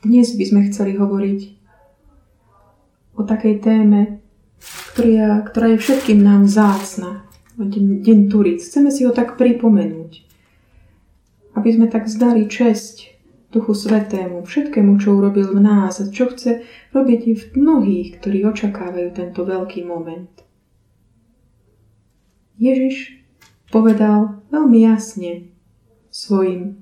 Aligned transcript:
Dnes 0.00 0.32
by 0.32 0.44
sme 0.48 0.60
chceli 0.72 0.96
hovoriť 0.96 1.40
o 3.20 3.22
takej 3.28 3.60
téme, 3.60 4.24
ktorá, 4.96 5.44
ktorá 5.44 5.76
je 5.76 5.78
všetkým 5.84 6.24
nám 6.24 6.48
zácna. 6.48 7.28
Deň, 7.60 8.00
deň 8.00 8.18
Turic. 8.32 8.64
Chceme 8.64 8.88
si 8.88 9.04
ho 9.04 9.12
tak 9.12 9.36
pripomenúť. 9.36 10.24
Aby 11.52 11.68
sme 11.76 11.86
tak 11.92 12.08
zdali 12.08 12.48
česť 12.48 13.12
Duchu 13.52 13.76
Svetému, 13.76 14.40
všetkému, 14.48 14.96
čo 14.96 15.20
urobil 15.20 15.52
v 15.52 15.60
nás 15.60 16.00
a 16.00 16.08
čo 16.08 16.32
chce 16.32 16.64
robiť 16.96 17.20
v 17.36 17.42
mnohých, 17.60 18.08
ktorí 18.24 18.48
očakávajú 18.48 19.12
tento 19.12 19.44
veľký 19.44 19.84
moment. 19.84 20.32
Ježiš 22.56 23.20
povedal 23.68 24.40
veľmi 24.48 24.80
jasne 24.80 25.52
svojim 26.08 26.80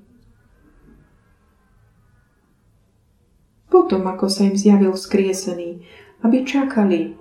potom 3.69 4.09
ako 4.09 4.25
sa 4.27 4.49
im 4.49 4.57
zjavil 4.57 4.97
vzkriesený, 4.97 5.85
aby 6.25 6.37
čakali, 6.43 7.13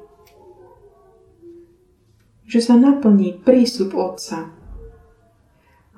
že 2.48 2.64
sa 2.64 2.80
naplní 2.80 3.44
prísľub 3.44 3.92
Otca. 3.92 4.48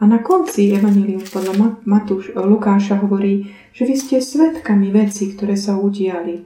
A 0.00 0.08
na 0.08 0.18
konci 0.18 0.72
Evangelium 0.74 1.22
podľa 1.22 1.84
Matúš, 1.86 2.32
Lukáša 2.34 2.98
hovorí, 2.98 3.52
že 3.70 3.86
vy 3.86 3.94
ste 3.94 4.16
svetkami 4.18 4.90
veci, 4.90 5.30
ktoré 5.36 5.54
sa 5.54 5.76
udiali. 5.76 6.42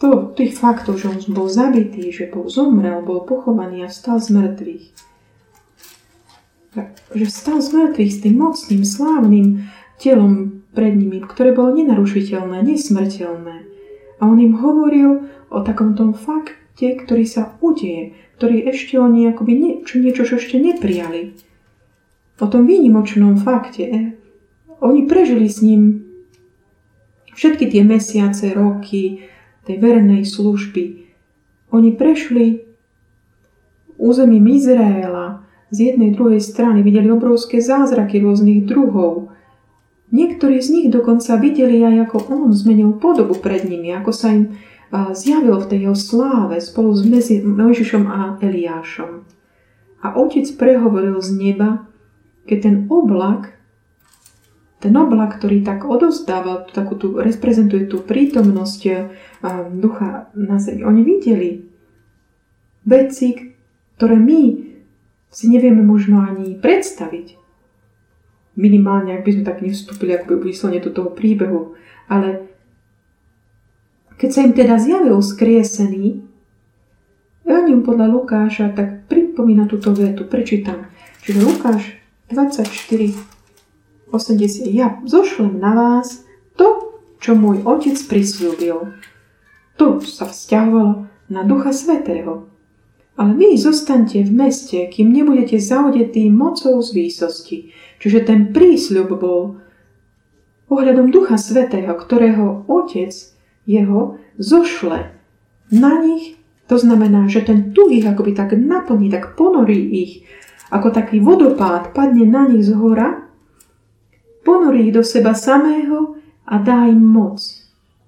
To, 0.00 0.34
tých 0.34 0.58
faktov, 0.58 0.98
že 0.98 1.06
on 1.06 1.20
bol 1.30 1.46
zabitý, 1.46 2.10
že 2.10 2.32
bol 2.32 2.50
zomrel, 2.50 3.04
bol 3.06 3.22
pochovaný 3.22 3.86
a 3.86 3.92
stal 3.92 4.18
z 4.18 4.34
mŕtvych. 4.34 4.84
Že 7.12 7.26
stal 7.28 7.60
z 7.62 7.68
mŕtvych 7.70 8.10
s 8.10 8.18
tým 8.24 8.34
mocným, 8.40 8.82
slávnym 8.82 9.46
telom 10.00 10.61
pred 10.72 10.96
nimi, 10.96 11.20
ktoré 11.20 11.52
bolo 11.52 11.76
nenarušiteľné, 11.76 12.64
nesmrteľné. 12.64 13.56
A 14.18 14.22
on 14.24 14.38
im 14.40 14.56
hovoril 14.56 15.28
o 15.52 15.58
takom 15.60 15.92
tom 15.92 16.16
fakte, 16.16 16.96
ktorý 16.96 17.24
sa 17.28 17.56
udeje, 17.60 18.16
ktorý 18.40 18.66
ešte 18.72 18.96
oni 18.96 19.28
akoby 19.28 19.52
nie, 19.52 19.72
čo 19.84 20.00
niečo, 20.00 20.24
čo 20.24 20.40
ešte 20.40 20.56
neprijali. 20.56 21.36
O 22.40 22.46
tom 22.48 22.66
výnimočnom 22.66 23.38
fakte. 23.38 24.16
Oni 24.82 25.06
prežili 25.06 25.46
s 25.46 25.62
ním 25.62 26.02
všetky 27.36 27.70
tie 27.70 27.82
mesiace, 27.86 28.50
roky 28.50 29.28
tej 29.62 29.76
verejnej 29.78 30.26
služby. 30.26 31.06
Oni 31.70 31.94
prešli 31.94 32.66
územím 33.94 34.58
Izraela 34.58 35.46
z 35.70 35.94
jednej 35.94 36.12
druhej 36.12 36.42
strany, 36.42 36.82
videli 36.82 37.08
obrovské 37.08 37.62
zázraky 37.62 38.20
rôznych 38.20 38.66
druhov, 38.66 39.32
Niektorí 40.12 40.60
z 40.60 40.68
nich 40.68 40.86
dokonca 40.92 41.40
videli 41.40 41.80
aj, 41.80 42.12
ako 42.12 42.16
on 42.28 42.52
zmenil 42.52 43.00
podobu 43.00 43.32
pred 43.40 43.64
nimi, 43.64 43.88
ako 43.96 44.12
sa 44.12 44.28
im 44.36 44.52
zjavil 44.92 45.56
v 45.56 45.68
tej 45.72 45.78
jeho 45.88 45.96
sláve 45.96 46.60
spolu 46.60 46.92
s 46.92 47.00
Mojžišom 47.40 48.04
a 48.04 48.36
Eliášom. 48.44 49.24
A 50.04 50.06
otec 50.20 50.44
prehovoril 50.60 51.16
z 51.24 51.30
neba, 51.32 51.88
keď 52.44 52.58
ten 52.60 52.76
oblak, 52.92 53.56
ten 54.84 54.92
oblak, 54.98 55.40
ktorý 55.40 55.64
tak 55.64 55.88
odozdáva, 55.88 56.68
takú 56.68 57.00
tú, 57.00 57.16
reprezentuje 57.16 57.88
tú 57.88 58.04
prítomnosť 58.04 58.80
ducha 59.78 60.28
na 60.36 60.60
zemi, 60.60 60.84
oni 60.84 61.00
videli 61.06 61.64
veci, 62.84 63.56
ktoré 63.96 64.20
my 64.20 64.42
si 65.32 65.48
nevieme 65.48 65.80
možno 65.80 66.20
ani 66.20 66.58
predstaviť 66.60 67.40
minimálne, 68.56 69.16
ak 69.16 69.24
by 69.24 69.30
sme 69.36 69.44
tak 69.44 69.58
nevstúpili 69.64 70.12
ako 70.16 70.40
vyslovene 70.42 70.84
do 70.84 70.92
toho 70.92 71.10
príbehu. 71.12 71.74
Ale 72.08 72.48
keď 74.20 74.30
sa 74.30 74.40
im 74.44 74.52
teda 74.52 74.76
zjavil 74.78 75.18
skriesený, 75.18 76.32
Evangelium 77.42 77.82
podľa 77.82 78.06
Lukáša 78.06 78.70
tak 78.70 79.10
pripomína 79.10 79.66
túto 79.66 79.90
vetu, 79.90 80.30
prečítam. 80.30 80.86
Čiže 81.26 81.42
Lukáš 81.42 81.82
24, 82.30 83.18
80. 84.14 84.70
Ja 84.70 85.00
zošlem 85.02 85.58
na 85.58 85.74
vás 85.74 86.22
to, 86.54 87.00
čo 87.18 87.34
môj 87.34 87.66
otec 87.66 87.98
prislúbil. 88.06 88.94
To 89.80 89.98
sa 90.04 90.30
vzťahovalo 90.30 91.08
na 91.32 91.42
Ducha 91.42 91.72
Svetého. 91.72 92.46
Ale 93.16 93.36
vy 93.36 93.56
zostaňte 93.60 94.24
v 94.24 94.32
meste, 94.32 94.78
kým 94.88 95.12
nebudete 95.12 95.60
zaudetí 95.60 96.32
mocou 96.32 96.80
z 96.80 96.90
výsosti. 96.92 97.58
Čiže 98.02 98.26
ten 98.26 98.50
prísľub 98.50 99.14
bol 99.14 99.62
ohľadom 100.66 101.14
Ducha 101.14 101.38
Svetého, 101.38 101.94
ktorého 101.94 102.66
Otec 102.66 103.14
jeho 103.62 104.18
zošle 104.42 105.14
na 105.70 106.02
nich. 106.02 106.34
To 106.66 106.74
znamená, 106.82 107.30
že 107.30 107.46
ten 107.46 107.70
tu 107.70 107.86
ich 107.94 108.02
akoby 108.02 108.34
tak 108.34 108.58
naplní, 108.58 109.06
tak 109.06 109.38
ponorí 109.38 109.78
ich, 110.02 110.26
ako 110.74 110.90
taký 110.90 111.22
vodopád 111.22 111.94
padne 111.94 112.26
na 112.26 112.50
nich 112.50 112.66
z 112.66 112.74
hora, 112.74 113.22
ponorí 114.42 114.90
ich 114.90 114.96
do 114.96 115.06
seba 115.06 115.36
samého 115.36 116.18
a 116.42 116.58
dá 116.58 116.90
im 116.90 116.98
moc 116.98 117.38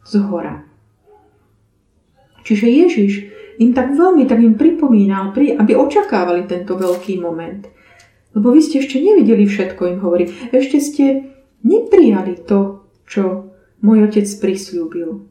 z 0.03 0.13
hora. 0.27 0.67
Čiže 2.43 2.67
Ježiš 2.67 3.13
im 3.63 3.71
tak 3.71 3.95
veľmi 3.95 4.27
tak 4.27 4.43
im 4.43 4.59
pripomínal, 4.59 5.31
aby 5.31 5.73
očakávali 5.79 6.51
tento 6.51 6.75
veľký 6.75 7.23
moment. 7.23 7.74
Lebo 8.35 8.51
vy 8.51 8.61
ste 8.61 8.83
ešte 8.83 8.99
nevideli 8.99 9.47
všetko, 9.47 9.83
im 9.95 10.03
hovorí. 10.03 10.31
Ešte 10.51 10.83
ste 10.83 11.05
neprijali 11.63 12.35
to, 12.43 12.83
čo 13.07 13.55
môj 13.81 14.11
otec 14.11 14.27
prislúbil. 14.43 15.31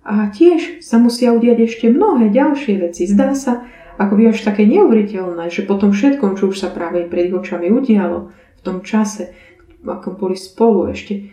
A 0.00 0.32
tiež 0.32 0.80
sa 0.80 0.96
musia 0.96 1.36
udiať 1.36 1.68
ešte 1.68 1.86
mnohé 1.92 2.32
ďalšie 2.32 2.80
veci. 2.80 3.04
Zdá 3.04 3.36
sa, 3.36 3.68
ako 4.00 4.16
by 4.16 4.32
až 4.32 4.40
také 4.40 4.64
neuveriteľné, 4.64 5.52
že 5.52 5.68
po 5.68 5.76
tom 5.76 5.92
všetkom, 5.92 6.40
čo 6.40 6.48
už 6.48 6.56
sa 6.56 6.72
práve 6.72 7.04
pred 7.04 7.28
očami 7.28 7.68
udialo 7.68 8.32
v 8.32 8.60
tom 8.64 8.80
čase, 8.80 9.36
ako 9.84 10.16
boli 10.16 10.40
spolu 10.40 10.88
ešte, 10.88 11.28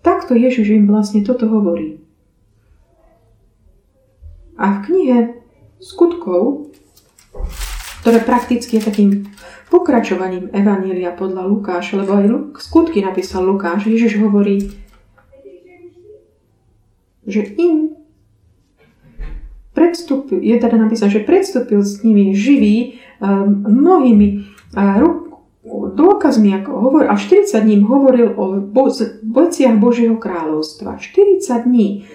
takto 0.00 0.32
Ježiš 0.32 0.72
im 0.72 0.88
vlastne 0.88 1.20
toto 1.20 1.44
hovorí. 1.44 2.00
A 4.56 4.76
v 4.76 4.78
knihe 4.88 5.18
skutkov, 5.80 6.69
ktoré 8.00 8.24
prakticky 8.24 8.80
je 8.80 8.88
takým 8.88 9.10
pokračovaním 9.68 10.48
Evanília 10.50 11.12
podľa 11.12 11.46
Lukáša, 11.46 12.00
lebo 12.00 12.16
aj 12.16 12.26
skutky 12.58 13.04
napísal 13.04 13.46
Lukáš, 13.46 13.86
Ježiš 13.86 14.18
hovorí, 14.18 14.72
že 17.28 17.46
im 17.60 17.94
predstúpil, 19.76 20.42
je 20.42 20.56
teda 20.58 20.76
napísané, 20.76 21.22
že 21.22 21.28
predstúpil 21.28 21.80
s 21.84 22.02
nimi 22.02 22.34
živý 22.34 22.98
um, 23.22 23.62
mnohými 23.68 24.48
dôkazmi, 25.94 26.50
ako 26.56 26.70
hovoril, 26.72 27.08
a 27.12 27.16
40 27.20 27.52
dní 27.62 27.76
hovoril 27.84 28.34
o 28.34 28.64
veciach 29.24 29.76
Božieho 29.76 30.16
kráľovstva. 30.16 30.98
40 30.98 31.68
dní 31.68 32.08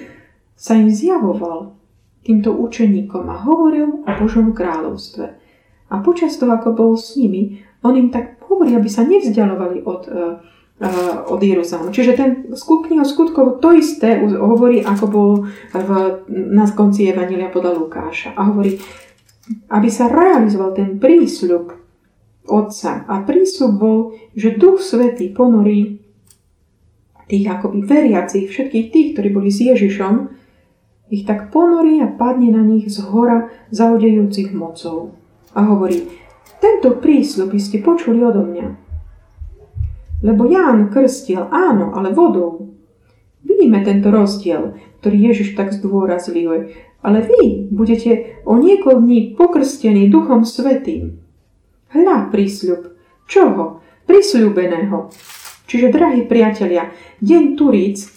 sa 0.57 0.75
im 0.75 0.89
zjavoval 0.89 1.77
týmto 2.25 2.51
učeníkom 2.51 3.29
a 3.29 3.37
hovoril 3.45 4.01
o 4.01 4.09
Božom 4.17 4.51
kráľovstve. 4.51 5.44
A 5.89 6.01
počas 6.01 6.37
toho, 6.41 6.53
ako 6.53 6.73
bol 6.73 6.91
s 6.97 7.13
nimi, 7.13 7.61
on 7.85 7.93
im 7.93 8.09
tak 8.09 8.41
hovorí, 8.49 8.73
aby 8.73 8.89
sa 8.89 9.05
nevzdialovali 9.05 9.85
od, 9.85 10.03
uh, 10.09 10.41
uh, 10.81 11.29
od 11.29 11.39
Jeruzalému. 11.41 11.93
Čiže 11.93 12.17
ten 12.17 12.31
skup 12.57 12.89
kniha 12.89 13.05
skutkov 13.05 13.61
to 13.61 13.69
isté 13.77 14.17
hovorí, 14.25 14.81
ako 14.81 15.05
bol 15.05 15.31
v, 15.69 15.89
na 16.31 16.65
konci 16.73 17.05
Evanília 17.11 17.53
podľa 17.53 17.77
Lukáša. 17.77 18.33
A 18.33 18.49
hovorí, 18.49 18.81
aby 19.69 19.89
sa 19.93 20.09
realizoval 20.09 20.73
ten 20.73 20.97
prísľub 20.97 21.85
Otca. 22.45 23.05
A 23.09 23.25
prísľub 23.25 23.73
bol, 23.77 23.97
že 24.37 24.57
Duch 24.57 24.81
Svetý 24.81 25.33
ponorí 25.33 26.01
tých 27.25 27.45
akoby 27.49 27.81
veriacich, 27.81 28.49
všetkých 28.49 28.87
tých, 28.93 29.07
ktorí 29.17 29.29
boli 29.33 29.49
s 29.49 29.65
Ježišom, 29.65 30.29
ich 31.09 31.25
tak 31.25 31.53
ponorí 31.53 32.01
a 32.01 32.09
padne 32.09 32.53
na 32.53 32.61
nich 32.61 32.89
z 32.89 33.01
hora 33.05 33.49
zaudejúcich 33.69 34.53
mocov 34.53 35.13
a 35.55 35.59
hovorí, 35.63 36.11
tento 36.59 36.99
prísľub 36.99 37.55
ste 37.55 37.79
počuli 37.79 38.19
odo 38.19 38.43
mňa. 38.43 38.67
Lebo 40.21 40.43
Ján 40.47 40.91
krstil, 40.91 41.47
áno, 41.49 41.95
ale 41.95 42.11
vodou. 42.11 42.75
Vidíme 43.45 43.79
tento 43.85 44.11
rozdiel, 44.11 44.75
ktorý 44.99 45.31
Ježiš 45.31 45.55
tak 45.55 45.71
zdôrazľuje. 45.71 46.91
Ale 47.05 47.21
vy 47.21 47.69
budete 47.69 48.41
o 48.49 48.57
niekoľko 48.57 49.05
dní 49.05 49.37
pokrstení 49.37 50.09
Duchom 50.09 50.41
Svetým. 50.41 51.21
Hľa 51.93 52.33
prísľub. 52.33 52.97
Čoho? 53.29 53.85
Prísľubeného. 54.09 55.13
Čiže, 55.69 55.93
drahí 55.93 56.25
priatelia, 56.25 56.89
deň 57.21 57.43
Turíc 57.53 58.09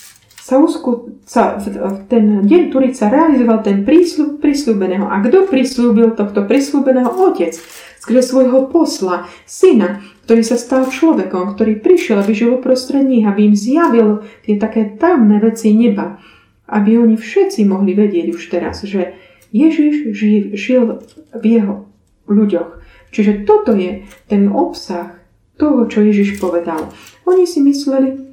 sa, 0.49 0.57
usku, 0.57 1.21
sa 1.29 1.61
v 1.61 2.09
ten 2.09 2.41
deň 2.49 2.73
Turica 2.73 3.13
realizoval 3.13 3.61
ten 3.61 3.85
prísľub 3.85 4.41
prísľubeného. 4.41 5.05
A 5.05 5.21
kto 5.21 5.45
prislúbil 5.45 6.17
tohto 6.17 6.49
prísľubeného? 6.49 7.13
Otec. 7.29 7.53
skrze 8.01 8.25
svojho 8.25 8.73
posla, 8.73 9.29
syna, 9.45 10.01
ktorý 10.25 10.41
sa 10.41 10.57
stal 10.57 10.89
človekom, 10.89 11.53
ktorý 11.53 11.85
prišiel, 11.85 12.25
aby 12.25 12.33
žil 12.33 12.57
uprostred 12.57 13.05
nich, 13.05 13.29
aby 13.29 13.53
im 13.53 13.53
zjavil 13.53 14.25
tie 14.49 14.57
také 14.57 14.97
tajomné 14.97 15.37
veci 15.45 15.77
neba, 15.77 16.17
aby 16.65 16.97
oni 16.97 17.21
všetci 17.21 17.69
mohli 17.69 17.93
vedieť 17.93 18.33
už 18.33 18.49
teraz, 18.49 18.81
že 18.89 19.21
Ježiš 19.53 20.17
žil 20.57 21.05
v 21.37 21.45
jeho 21.45 21.85
ľuďoch. 22.25 22.81
Čiže 23.13 23.45
toto 23.45 23.77
je 23.77 24.09
ten 24.25 24.49
obsah 24.49 25.21
toho, 25.61 25.85
čo 25.93 26.01
Ježiš 26.01 26.41
povedal. 26.41 26.89
Oni 27.29 27.45
si 27.45 27.61
mysleli, 27.61 28.28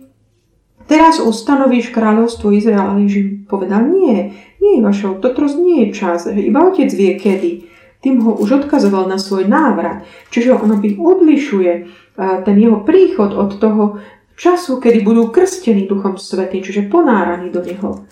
teraz 0.85 1.21
ustanovíš 1.21 1.93
kráľovstvo 1.93 2.53
Izraela, 2.53 2.95
ale 2.95 3.05
Ježiš 3.09 3.45
povedal, 3.49 3.85
nie, 3.89 4.33
nie 4.61 4.79
je 4.79 4.81
vašou, 4.81 5.21
toto 5.21 5.45
nie 5.57 5.89
je 5.89 5.97
čas, 5.97 6.29
iba 6.29 6.65
otec 6.65 6.89
vie 6.93 7.17
kedy 7.17 7.51
tým 8.05 8.21
ho 8.21 8.37
už 8.37 8.61
odkazoval 8.61 9.09
na 9.09 9.17
svoj 9.17 9.49
návrat. 9.49 10.05
Čiže 10.29 10.53
ono 10.53 10.77
by 10.77 10.93
odlišuje 10.93 11.71
e, 11.73 11.81
ten 12.45 12.55
jeho 12.61 12.85
príchod 12.85 13.33
od 13.33 13.57
toho 13.57 13.97
času, 14.37 14.77
kedy 14.77 15.01
budú 15.01 15.33
krstení 15.33 15.89
Duchom 15.89 16.21
Svetým, 16.21 16.61
čiže 16.61 16.85
ponáraní 16.85 17.49
do 17.49 17.65
neho. 17.65 18.05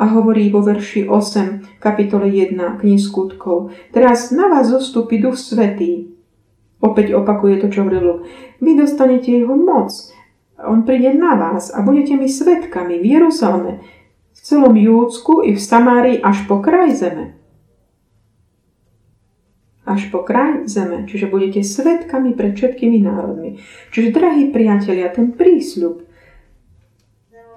A 0.00 0.08
hovorí 0.08 0.48
vo 0.48 0.64
verši 0.64 1.04
8, 1.04 1.84
kapitole 1.84 2.32
1, 2.32 2.56
knihy 2.80 2.96
skutkov. 2.96 3.76
Teraz 3.92 4.32
na 4.32 4.48
vás 4.48 4.72
zostupí 4.72 5.20
Duch 5.20 5.36
Svetý. 5.36 6.08
Opäť 6.80 7.12
opakuje 7.12 7.60
to, 7.60 7.68
čo 7.68 7.84
hovoril 7.84 8.24
Vy 8.64 8.72
dostanete 8.72 9.36
jeho 9.36 9.52
moc. 9.52 9.92
On 10.62 10.86
príde 10.86 11.10
na 11.18 11.34
vás 11.34 11.74
a 11.74 11.82
budete 11.82 12.14
mi 12.14 12.30
svetkami 12.30 13.02
v 13.02 13.18
Jeruzaleme, 13.18 13.72
v 14.34 14.38
celom 14.38 14.74
Júdsku 14.78 15.42
i 15.42 15.54
v 15.54 15.60
Samárii 15.60 16.22
až 16.22 16.46
po 16.46 16.62
kraj 16.62 16.94
zeme 16.94 17.44
až 19.84 20.08
po 20.08 20.24
kraj 20.24 20.64
zeme, 20.64 21.04
čiže 21.04 21.28
budete 21.28 21.60
svetkami 21.60 22.32
pred 22.32 22.56
všetkými 22.56 23.04
národmi. 23.04 23.60
Čiže, 23.92 24.16
drahí 24.16 24.48
priatelia, 24.48 25.12
ten 25.12 25.36
prísľub, 25.36 26.08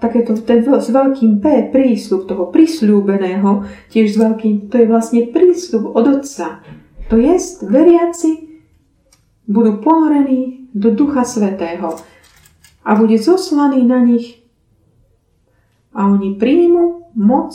takéto 0.04 0.36
ten 0.44 0.62
s 0.62 0.92
veľkým 0.92 1.40
P, 1.40 1.72
prísľub 1.72 2.28
toho 2.28 2.52
prisľúbeného, 2.52 3.66
tiež 3.90 4.14
s 4.14 4.18
veľkým, 4.20 4.68
to 4.68 4.76
je 4.84 4.88
vlastne 4.92 5.22
prísľub 5.32 5.96
od 5.96 6.06
Otca. 6.20 6.62
To 7.08 7.16
jest, 7.16 7.64
veriaci 7.64 8.60
budú 9.48 9.80
ponorení 9.80 10.68
do 10.76 10.92
Ducha 10.92 11.24
Svetého 11.24 11.96
a 12.88 12.96
bude 12.96 13.20
zoslaný 13.20 13.84
na 13.84 14.00
nich 14.00 14.48
a 15.92 16.08
oni 16.08 16.40
príjmu 16.40 17.12
moc 17.20 17.52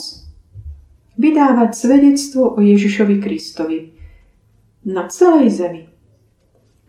vydávať 1.17 1.73
svedectvo 1.73 2.53
o 2.53 2.59
Ježišovi 2.61 3.17
Kristovi 3.17 3.97
na 4.85 5.09
celej 5.09 5.57
zemi. 5.57 5.83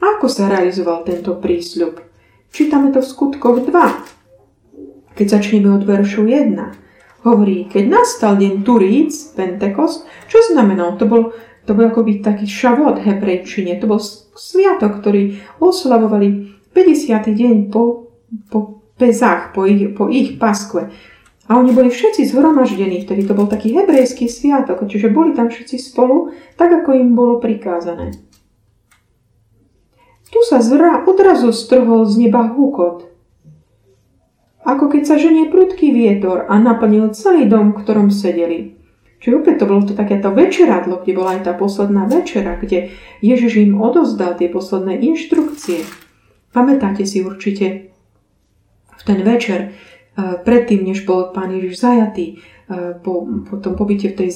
Ako 0.03 0.29
sa 0.29 0.53
realizoval 0.53 1.07
tento 1.09 1.39
prísľub? 1.41 2.03
Čítame 2.53 2.93
to 2.93 3.01
v 3.01 3.09
skutkoch 3.09 3.65
2. 3.65 5.17
Keď 5.17 5.27
začneme 5.31 5.71
od 5.73 5.87
veršu 5.87 6.27
1. 6.29 6.59
Hovorí, 7.25 7.71
keď 7.71 7.85
nastal 7.89 8.37
deň 8.37 8.67
Turíc, 8.67 9.15
Pentekost, 9.33 10.05
čo 10.29 10.45
znamenal? 10.53 11.01
To 11.01 11.09
bol, 11.09 11.23
to 11.65 11.73
bol 11.73 11.89
akoby 11.89 12.21
taký 12.21 12.45
šavot 12.45 13.01
hebrejčine. 13.01 13.81
To 13.81 13.89
bol 13.89 14.01
sviatok, 14.37 15.01
ktorý 15.01 15.41
oslavovali 15.63 16.53
50. 16.77 17.25
deň 17.25 17.57
po, 17.73 18.04
po 18.51 18.85
Pezách, 18.95 19.51
po 19.51 19.67
ich, 19.67 19.91
po 19.99 20.07
ich 20.07 20.39
paskve. 20.39 20.95
A 21.45 21.61
oni 21.61 21.77
boli 21.77 21.93
všetci 21.93 22.25
zhromaždení, 22.31 23.05
vtedy 23.05 23.29
to 23.29 23.37
bol 23.37 23.45
taký 23.45 23.77
hebrejský 23.77 24.31
sviatok, 24.31 24.87
čiže 24.89 25.13
boli 25.13 25.37
tam 25.37 25.53
všetci 25.53 25.77
spolu, 25.77 26.33
tak 26.57 26.73
ako 26.73 26.97
im 26.97 27.13
bolo 27.13 27.37
prikázané. 27.37 28.17
Tu 30.33 30.41
sa 30.43 30.59
zra 30.65 31.05
odrazu 31.05 31.53
strhol 31.53 32.09
z 32.09 32.27
neba 32.27 32.49
húkot. 32.49 33.13
Ako 34.65 34.89
keď 34.89 35.03
sa 35.05 35.17
ženie 35.21 35.53
prudký 35.53 35.93
vietor 35.93 36.49
a 36.49 36.57
naplnil 36.57 37.13
celý 37.13 37.45
dom, 37.45 37.77
v 37.77 37.79
ktorom 37.85 38.09
sedeli. 38.09 38.81
Čiže 39.21 39.41
opäť 39.41 39.55
to 39.63 39.69
bolo 39.69 39.85
to 39.85 39.93
takéto 39.93 40.33
večeradlo, 40.33 41.05
kde 41.05 41.13
bola 41.17 41.37
aj 41.39 41.49
tá 41.49 41.53
posledná 41.53 42.09
večera, 42.09 42.57
kde 42.57 42.93
Ježiš 43.21 43.69
im 43.69 43.79
odozdal 43.79 44.35
tie 44.37 44.49
posledné 44.49 45.01
inštrukcie. 45.01 45.85
Pamätáte 46.57 47.05
si 47.05 47.21
určite 47.21 47.94
ten 49.05 49.21
večer, 49.23 49.73
predtým, 50.17 50.87
než 50.87 51.05
bol 51.05 51.31
pán 51.35 51.51
Ježiš 51.51 51.81
zajatý 51.81 52.39
po, 53.05 53.29
po 53.45 53.61
tom 53.61 53.77
pobyte 53.77 54.09
v 54.09 54.17
tej 54.17 54.29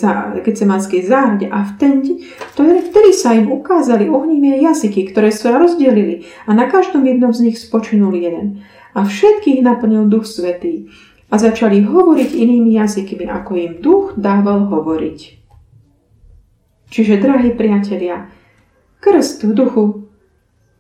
Gecemanskej 0.45 1.07
záhrade 1.07 1.49
a 1.49 1.65
v 1.65 1.73
ten, 1.81 1.93
je, 2.05 2.83
vtedy 2.93 3.11
sa 3.17 3.33
im 3.33 3.49
ukázali 3.49 4.05
ohnivé 4.11 4.61
jazyky, 4.61 5.09
ktoré 5.09 5.33
sa 5.33 5.57
rozdelili 5.57 6.29
a 6.45 6.53
na 6.53 6.69
každom 6.69 7.09
jednom 7.09 7.33
z 7.33 7.49
nich 7.49 7.57
spočinul 7.57 8.13
jeden. 8.13 8.61
A 8.93 9.09
všetkých 9.09 9.65
naplnil 9.65 10.13
Duch 10.13 10.29
Svetý 10.29 10.93
a 11.33 11.41
začali 11.41 11.85
hovoriť 11.85 12.31
inými 12.37 12.77
jazykmi, 12.77 13.25
ako 13.29 13.51
im 13.57 13.73
Duch 13.81 14.07
dával 14.21 14.69
hovoriť. 14.69 15.19
Čiže, 16.89 17.21
drahí 17.21 17.53
priatelia, 17.53 18.33
krst 19.01 19.45
v 19.45 19.53
duchu 19.53 19.85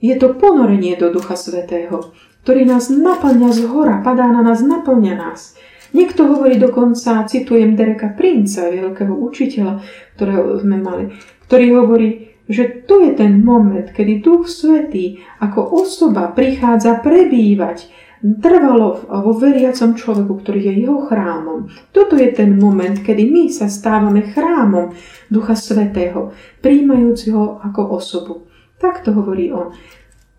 je 0.00 0.17
to 0.17 0.32
ponorenie 0.37 0.96
do 0.96 1.12
Ducha 1.12 1.37
Svetého 1.37 2.12
ktorý 2.49 2.65
nás 2.65 2.89
naplňa 2.89 3.53
z 3.53 3.69
hora, 3.69 4.00
padá 4.00 4.25
na 4.25 4.41
nás, 4.41 4.65
naplňa 4.65 5.21
nás. 5.21 5.53
Niekto 5.93 6.33
hovorí 6.33 6.56
dokonca, 6.56 7.29
citujem 7.29 7.77
Dereka 7.77 8.17
Princa, 8.17 8.73
veľkého 8.73 9.12
učiteľa, 9.12 9.85
ktorého 10.17 10.56
sme 10.56 10.81
mali, 10.81 11.12
ktorý 11.45 11.67
hovorí, 11.77 12.09
že 12.49 12.89
to 12.89 13.05
je 13.05 13.12
ten 13.21 13.45
moment, 13.45 13.93
kedy 13.93 14.25
Duch 14.25 14.49
Svetý 14.49 15.21
ako 15.45 15.85
osoba 15.85 16.33
prichádza 16.33 17.05
prebývať 17.05 17.93
trvalo 18.25 18.97
vo 18.97 19.37
veriacom 19.37 19.93
človeku, 19.93 20.41
ktorý 20.41 20.73
je 20.73 20.89
jeho 20.89 21.05
chrámom. 21.05 21.69
Toto 21.93 22.17
je 22.17 22.33
ten 22.33 22.56
moment, 22.56 22.97
kedy 22.97 23.29
my 23.29 23.53
sa 23.53 23.69
stávame 23.69 24.25
chrámom 24.25 24.97
Ducha 25.29 25.53
Svetého, 25.53 26.33
príjmajúc 26.65 27.29
ho 27.29 27.61
ako 27.61 27.93
osobu. 27.93 28.49
Tak 28.81 29.05
to 29.05 29.12
hovorí 29.12 29.53
on. 29.53 29.77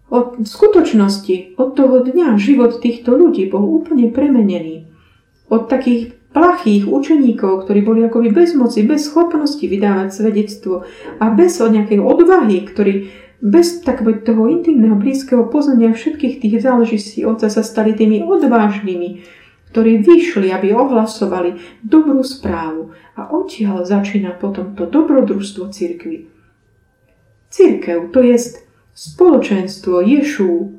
Od 0.09 0.41
skutočnosti, 0.41 1.53
od 1.61 1.77
toho 1.77 2.01
dňa 2.01 2.41
život 2.41 2.81
týchto 2.81 3.13
ľudí 3.13 3.45
bol 3.45 3.61
úplne 3.61 4.09
premenený. 4.09 4.89
Od 5.53 5.69
takých 5.69 6.17
plachých 6.33 6.89
učeníkov, 6.89 7.65
ktorí 7.65 7.85
boli 7.85 8.01
akoby 8.05 8.29
bez 8.33 8.57
moci, 8.57 8.85
bez 8.85 9.05
schopnosti 9.09 9.61
vydávať 9.61 10.09
svedectvo 10.13 10.85
a 11.21 11.25
bez 11.33 11.61
od 11.61 11.73
nejakej 11.73 12.01
odvahy, 12.01 12.65
ktorí 12.65 12.93
bez 13.39 13.81
takového 13.81 14.21
toho 14.25 14.51
intimného, 14.51 14.99
blízkeho 14.99 15.47
poznania 15.47 15.95
všetkých 15.95 16.43
tých 16.43 16.55
záležitostí 16.59 17.23
Otca 17.23 17.47
sa 17.47 17.63
stali 17.63 17.95
tými 17.95 18.25
odvážnymi, 18.25 19.23
ktorí 19.71 20.03
vyšli, 20.03 20.51
aby 20.51 20.75
ohlasovali 20.75 21.81
dobrú 21.85 22.19
správu. 22.25 22.91
A 23.15 23.31
odtiaľ 23.31 23.85
začína 23.87 24.35
potom 24.35 24.75
to 24.75 24.89
dobrodružstvo 24.89 25.71
cirkvi. 25.71 26.27
Cirkev, 27.49 28.13
to 28.13 28.21
jest 28.21 28.68
spoločenstvo 28.99 30.03
Ješu 30.03 30.75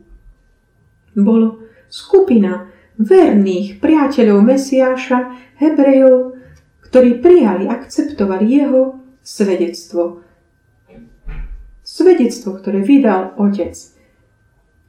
bolo 1.16 1.64
skupina 1.88 2.68
verných 3.00 3.80
priateľov 3.80 4.44
Mesiáša, 4.44 5.18
Hebrejov, 5.56 6.36
ktorí 6.84 7.24
prijali, 7.24 7.64
akceptovali 7.64 8.44
jeho 8.44 9.00
svedectvo. 9.24 10.20
Svedectvo, 11.80 12.60
ktoré 12.60 12.84
vydal 12.84 13.40
Otec. 13.40 13.72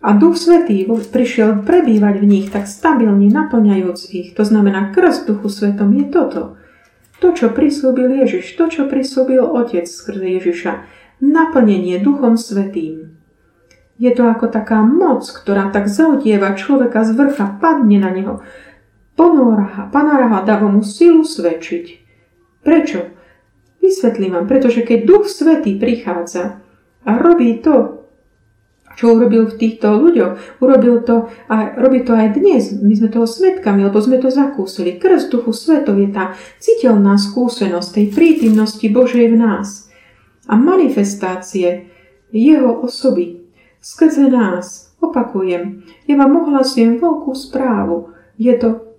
A 0.01 0.17
Duch 0.17 0.35
Svetý 0.35 0.83
prišiel 0.89 1.63
prebývať 1.63 2.15
v 2.19 2.25
nich 2.25 2.47
tak 2.49 2.65
stabilne, 2.67 3.31
naplňajúc 3.31 3.99
ich. 4.11 4.33
To 4.35 4.43
znamená, 4.43 4.91
krst 4.91 5.29
Duchu 5.29 5.47
Svetom 5.47 5.93
je 5.93 6.05
toto. 6.09 6.59
To, 7.21 7.27
čo 7.37 7.53
prislúbil 7.53 8.09
Ježiš, 8.25 8.57
to, 8.57 8.65
čo 8.65 8.89
prislúbil 8.89 9.45
Otec 9.45 9.85
skrze 9.85 10.25
Ježiša. 10.41 10.73
Naplnenie 11.21 12.01
Duchom 12.01 12.33
Svetým. 12.33 13.20
Je 14.01 14.09
to 14.09 14.25
ako 14.25 14.49
taká 14.49 14.81
moc, 14.81 15.21
ktorá 15.29 15.69
tak 15.69 15.85
zaodieva 15.85 16.57
človeka 16.57 17.05
z 17.05 17.13
vrcha, 17.13 17.61
padne 17.61 18.01
na 18.01 18.09
neho. 18.09 18.41
Ponoraha, 19.13 19.93
panoraha 19.93 20.41
dáva 20.41 20.65
mu 20.65 20.81
silu 20.81 21.21
svedčiť. 21.21 21.85
Prečo? 22.65 23.13
Vysvetlím 23.77 24.33
vám, 24.33 24.45
pretože 24.49 24.81
keď 24.81 25.05
Duch 25.05 25.29
Svetý 25.29 25.77
prichádza 25.77 26.65
a 27.05 27.11
robí 27.21 27.61
to, 27.61 28.01
čo 28.97 29.13
urobil 29.13 29.45
v 29.49 29.57
týchto 29.57 29.93
ľuďoch, 29.93 30.61
urobil 30.61 31.05
to 31.05 31.29
a 31.45 31.77
robí 31.77 32.01
to 32.01 32.17
aj 32.17 32.37
dnes. 32.37 32.73
My 32.81 32.97
sme 32.97 33.13
toho 33.13 33.29
svetkami, 33.29 33.85
lebo 33.85 34.01
sme 34.01 34.17
to 34.17 34.33
zakúsili. 34.33 34.97
Krst 34.97 35.29
Duchu 35.29 35.53
Svetov 35.53 36.01
je 36.01 36.09
tá 36.09 36.33
citeľná 36.57 37.21
skúsenosť 37.21 37.89
tej 37.93 38.05
prítimnosti 38.17 38.89
Božej 38.89 39.29
v 39.29 39.37
nás 39.37 39.93
a 40.49 40.57
manifestácie 40.57 41.85
jeho 42.33 42.81
osoby 42.81 43.40
skrze 43.81 44.29
nás. 44.29 44.93
Opakujem, 45.01 45.81
ja 46.05 46.15
vám 46.15 46.45
ohlasujem 46.45 47.01
veľkú 47.01 47.33
správu. 47.33 48.13
Je 48.37 48.53
to, 48.53 48.93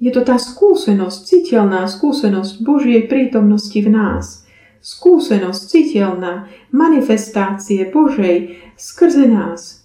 je 0.00 0.08
to 0.08 0.24
tá 0.24 0.40
skúsenosť, 0.40 1.18
citeľná 1.28 1.84
skúsenosť 1.84 2.64
Božej 2.64 3.04
prítomnosti 3.06 3.76
v 3.76 3.92
nás. 3.92 4.48
skúsenosť 4.86 5.60
citeľná, 5.66 6.46
manifestácie 6.70 7.90
Božej 7.90 8.54
skrze 8.78 9.26
nás. 9.26 9.82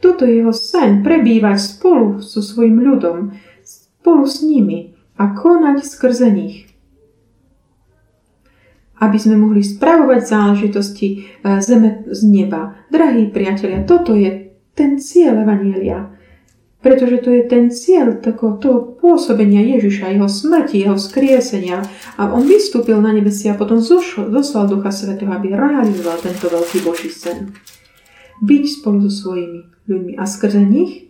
Toto 0.00 0.24
je 0.24 0.40
jeho 0.40 0.52
sen 0.56 1.04
prebývať 1.04 1.60
spolu 1.60 2.24
so 2.24 2.40
svojim 2.40 2.80
ľudom, 2.80 3.36
spolu 3.64 4.24
s 4.24 4.40
nimi 4.40 4.96
a 5.20 5.32
konať 5.36 5.84
skrze 5.84 6.28
nich. 6.32 6.73
Aby 9.04 9.20
sme 9.20 9.36
mohli 9.36 9.60
spravovať 9.60 10.20
záležitosti 10.24 11.06
e, 11.12 11.16
zeme 11.60 12.08
z 12.08 12.20
neba. 12.24 12.80
Drahí 12.88 13.28
priatelia, 13.28 13.84
toto 13.84 14.16
je 14.16 14.56
ten 14.72 14.96
cieľ 14.96 15.44
Evanielia 15.44 16.14
pretože 16.84 17.24
to 17.24 17.32
je 17.32 17.48
ten 17.48 17.72
cieľ 17.72 18.20
tako, 18.20 18.60
toho 18.60 18.84
pôsobenia 19.00 19.64
Ježiša, 19.64 20.12
jeho 20.12 20.28
smrti, 20.28 20.84
jeho 20.84 21.00
skriesenia. 21.00 21.80
A 22.20 22.28
on 22.28 22.44
vystúpil 22.44 23.00
na 23.00 23.08
nebesia 23.08 23.56
a 23.56 23.58
potom 23.58 23.80
zošl, 23.80 24.28
zoslal 24.28 24.68
Ducha 24.68 24.92
Svetého, 24.92 25.32
aby 25.32 25.56
realizoval 25.56 26.20
tento 26.20 26.44
veľký 26.52 26.84
Boží 26.84 27.08
sen. 27.08 27.56
Byť 28.44 28.64
spolu 28.68 29.00
so 29.08 29.08
svojimi 29.08 29.64
ľuďmi 29.88 30.12
a 30.20 30.28
skrze 30.28 30.60
nich 30.60 31.08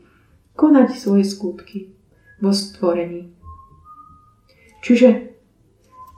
konať 0.55 0.95
svoje 0.95 1.27
skutky 1.27 1.91
vo 2.39 2.55
stvorení. 2.55 3.35
Čiže 4.87 5.34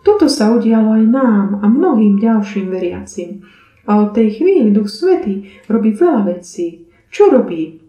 toto 0.06 0.30
sa 0.30 0.54
udialo 0.54 1.02
aj 1.02 1.04
nám 1.10 1.46
a 1.58 1.66
mnohým 1.66 2.22
ďalším 2.22 2.70
veriacim. 2.70 3.42
A 3.90 4.06
od 4.06 4.14
tej 4.14 4.38
chvíli 4.38 4.70
Duch 4.70 4.86
Svetý 4.86 5.50
robí 5.66 5.90
veľa 5.90 6.30
vecí. 6.30 6.86
Čo 7.10 7.34
robí? 7.34 7.86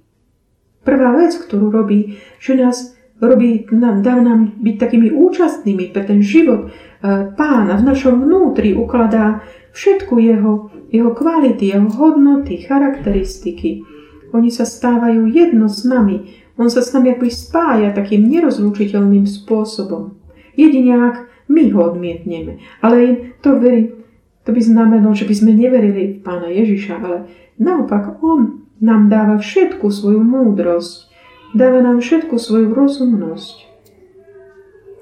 prvá 0.88 1.20
vec, 1.20 1.36
ktorú 1.36 1.68
robí, 1.68 2.16
že 2.40 2.56
nás 2.56 2.96
robí, 3.20 3.68
dáva 4.00 4.24
nám 4.24 4.56
byť 4.64 4.76
takými 4.80 5.12
účastnými 5.12 5.92
pre 5.92 6.08
ten 6.08 6.24
život 6.24 6.72
e, 6.72 7.36
pána 7.36 7.76
v 7.76 7.84
našom 7.92 8.24
vnútri, 8.24 8.72
ukladá 8.72 9.44
všetku 9.76 10.16
jeho, 10.16 10.72
jeho 10.88 11.12
kvality, 11.12 11.76
jeho 11.76 11.92
hodnoty, 11.92 12.64
charakteristiky. 12.64 13.84
Oni 14.32 14.48
sa 14.48 14.64
stávajú 14.64 15.28
jedno 15.28 15.68
s 15.68 15.84
nami. 15.84 16.48
On 16.56 16.72
sa 16.72 16.80
s 16.80 16.96
nami 16.96 17.12
akoby 17.12 17.32
spája 17.36 17.92
takým 17.92 18.24
nerozlučiteľným 18.32 19.28
spôsobom. 19.28 20.16
Jedine 20.56 21.12
ak 21.12 21.16
my 21.48 21.64
ho 21.72 21.80
odmietneme. 21.92 22.60
Ale 22.84 23.32
to 23.42 23.60
verí, 23.60 23.96
to 24.44 24.56
by 24.56 24.62
znamenalo, 24.64 25.16
že 25.16 25.28
by 25.28 25.36
sme 25.36 25.52
neverili 25.56 26.20
pána 26.20 26.48
Ježiša, 26.48 26.94
ale 27.04 27.18
naopak 27.60 28.24
on 28.24 28.68
nám 28.80 29.10
dáva 29.10 29.42
všetku 29.42 29.90
svoju 29.90 30.22
múdrosť, 30.22 31.10
dáva 31.58 31.82
nám 31.82 32.00
všetku 32.00 32.38
svoju 32.38 32.72
rozumnosť. 32.72 33.68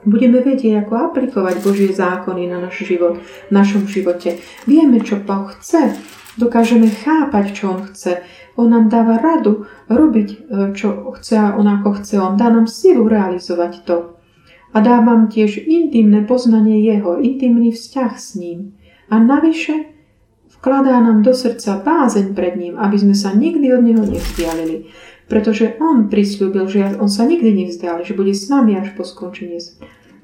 Budeme 0.06 0.38
vedieť, 0.46 0.86
ako 0.86 0.94
aplikovať 1.12 1.66
Božie 1.66 1.90
zákony 1.90 2.46
na 2.46 2.62
náš 2.62 2.86
život, 2.86 3.18
v 3.22 3.52
našom 3.52 3.90
živote. 3.90 4.38
Vieme, 4.70 5.02
čo 5.02 5.18
Boh 5.18 5.50
chce, 5.50 5.98
dokážeme 6.38 6.94
chápať, 6.94 7.46
čo 7.58 7.74
On 7.74 7.82
chce. 7.90 8.22
On 8.54 8.70
nám 8.70 8.94
dáva 8.94 9.18
radu 9.18 9.66
robiť, 9.90 10.28
e, 10.30 10.38
čo 10.78 11.10
chce 11.18 11.36
a 11.42 11.48
On 11.58 11.66
ako 11.66 12.00
chce. 12.00 12.22
On 12.22 12.38
dá 12.38 12.54
nám 12.54 12.70
silu 12.70 13.10
realizovať 13.10 13.74
to. 13.82 14.15
A 14.76 14.84
dá 14.84 15.00
vám 15.00 15.32
tiež 15.32 15.64
intimné 15.64 16.28
poznanie 16.28 16.84
Jeho, 16.84 17.24
intimný 17.24 17.72
vzťah 17.72 18.12
s 18.20 18.36
ním. 18.36 18.76
A 19.08 19.24
navyše 19.24 19.96
Vkladá 20.66 20.98
nám 21.00 21.22
do 21.22 21.34
srdca 21.34 21.78
bázeň 21.78 22.34
pred 22.34 22.58
ním, 22.58 22.74
aby 22.74 22.98
sme 22.98 23.14
sa 23.14 23.38
nikdy 23.38 23.70
od 23.70 23.86
neho 23.86 24.02
nevzdialili. 24.02 24.90
Pretože 25.30 25.78
on 25.78 26.10
prislúbil, 26.10 26.66
že 26.66 26.98
on 26.98 27.06
sa 27.06 27.22
nikdy 27.30 27.54
nevzdiali, 27.54 28.02
že 28.02 28.18
bude 28.18 28.34
s 28.34 28.50
nami 28.50 28.74
až 28.74 28.98
po 28.98 29.06
skončení. 29.06 29.62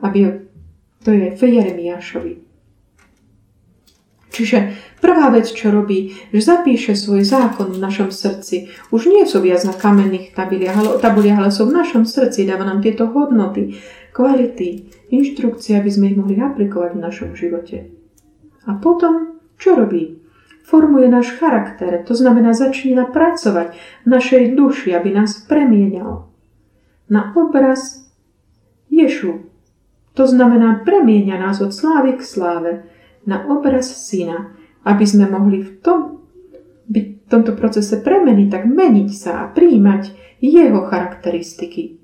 Aby 0.01 0.49
to 1.05 1.13
je 1.13 1.37
v 1.37 1.41
Jeremiášovi. 1.45 2.50
Čiže 4.31 4.57
prvá 5.03 5.27
vec, 5.27 5.51
čo 5.51 5.75
robí, 5.75 6.15
že 6.31 6.39
zapíše 6.39 6.95
svoj 6.95 7.27
zákon 7.27 7.75
v 7.75 7.83
našom 7.83 8.15
srdci. 8.15 8.71
Už 8.87 9.11
nie 9.11 9.27
sú 9.27 9.43
viac 9.43 9.67
na 9.67 9.75
kamenných 9.75 10.31
tabuliach, 10.31 10.77
ale, 10.79 10.89
tabuliach, 11.03 11.39
ale 11.43 11.51
sú 11.51 11.67
v 11.67 11.75
našom 11.75 12.07
srdci. 12.07 12.47
Dáva 12.47 12.63
nám 12.63 12.79
tieto 12.79 13.11
hodnoty, 13.11 13.75
kvality, 14.15 14.87
inštrukcie, 15.11 15.75
aby 15.75 15.89
sme 15.91 16.15
ich 16.15 16.17
mohli 16.17 16.39
aplikovať 16.39 16.95
v 16.95 17.03
našom 17.03 17.29
živote. 17.35 17.91
A 18.63 18.79
potom, 18.79 19.43
čo 19.59 19.75
robí? 19.75 20.21
formuje 20.71 21.11
náš 21.11 21.35
charakter, 21.35 21.99
to 22.07 22.15
znamená 22.15 22.55
začína 22.55 23.11
pracovať 23.11 23.75
v 24.05 24.07
našej 24.07 24.55
duši, 24.55 24.95
aby 24.95 25.11
nás 25.11 25.43
premienial. 25.43 26.31
Na 27.11 27.35
obraz 27.35 28.07
Ješu. 28.87 29.51
To 30.15 30.23
znamená 30.27 30.83
premienia 30.87 31.39
nás 31.39 31.59
od 31.59 31.75
slávy 31.75 32.19
k 32.19 32.23
sláve 32.23 32.71
na 33.25 33.45
obraz 33.47 33.89
syna, 33.89 34.55
aby 34.85 35.05
sme 35.05 35.29
mohli 35.29 35.61
v 35.61 35.71
tom 35.81 35.99
byť 36.91 37.05
v 37.05 37.25
tomto 37.31 37.55
procese 37.55 38.01
premeny, 38.03 38.51
tak 38.51 38.67
meniť 38.67 39.09
sa 39.15 39.45
a 39.45 39.49
príjmať 39.53 40.11
jeho 40.43 40.83
charakteristiky. 40.89 42.01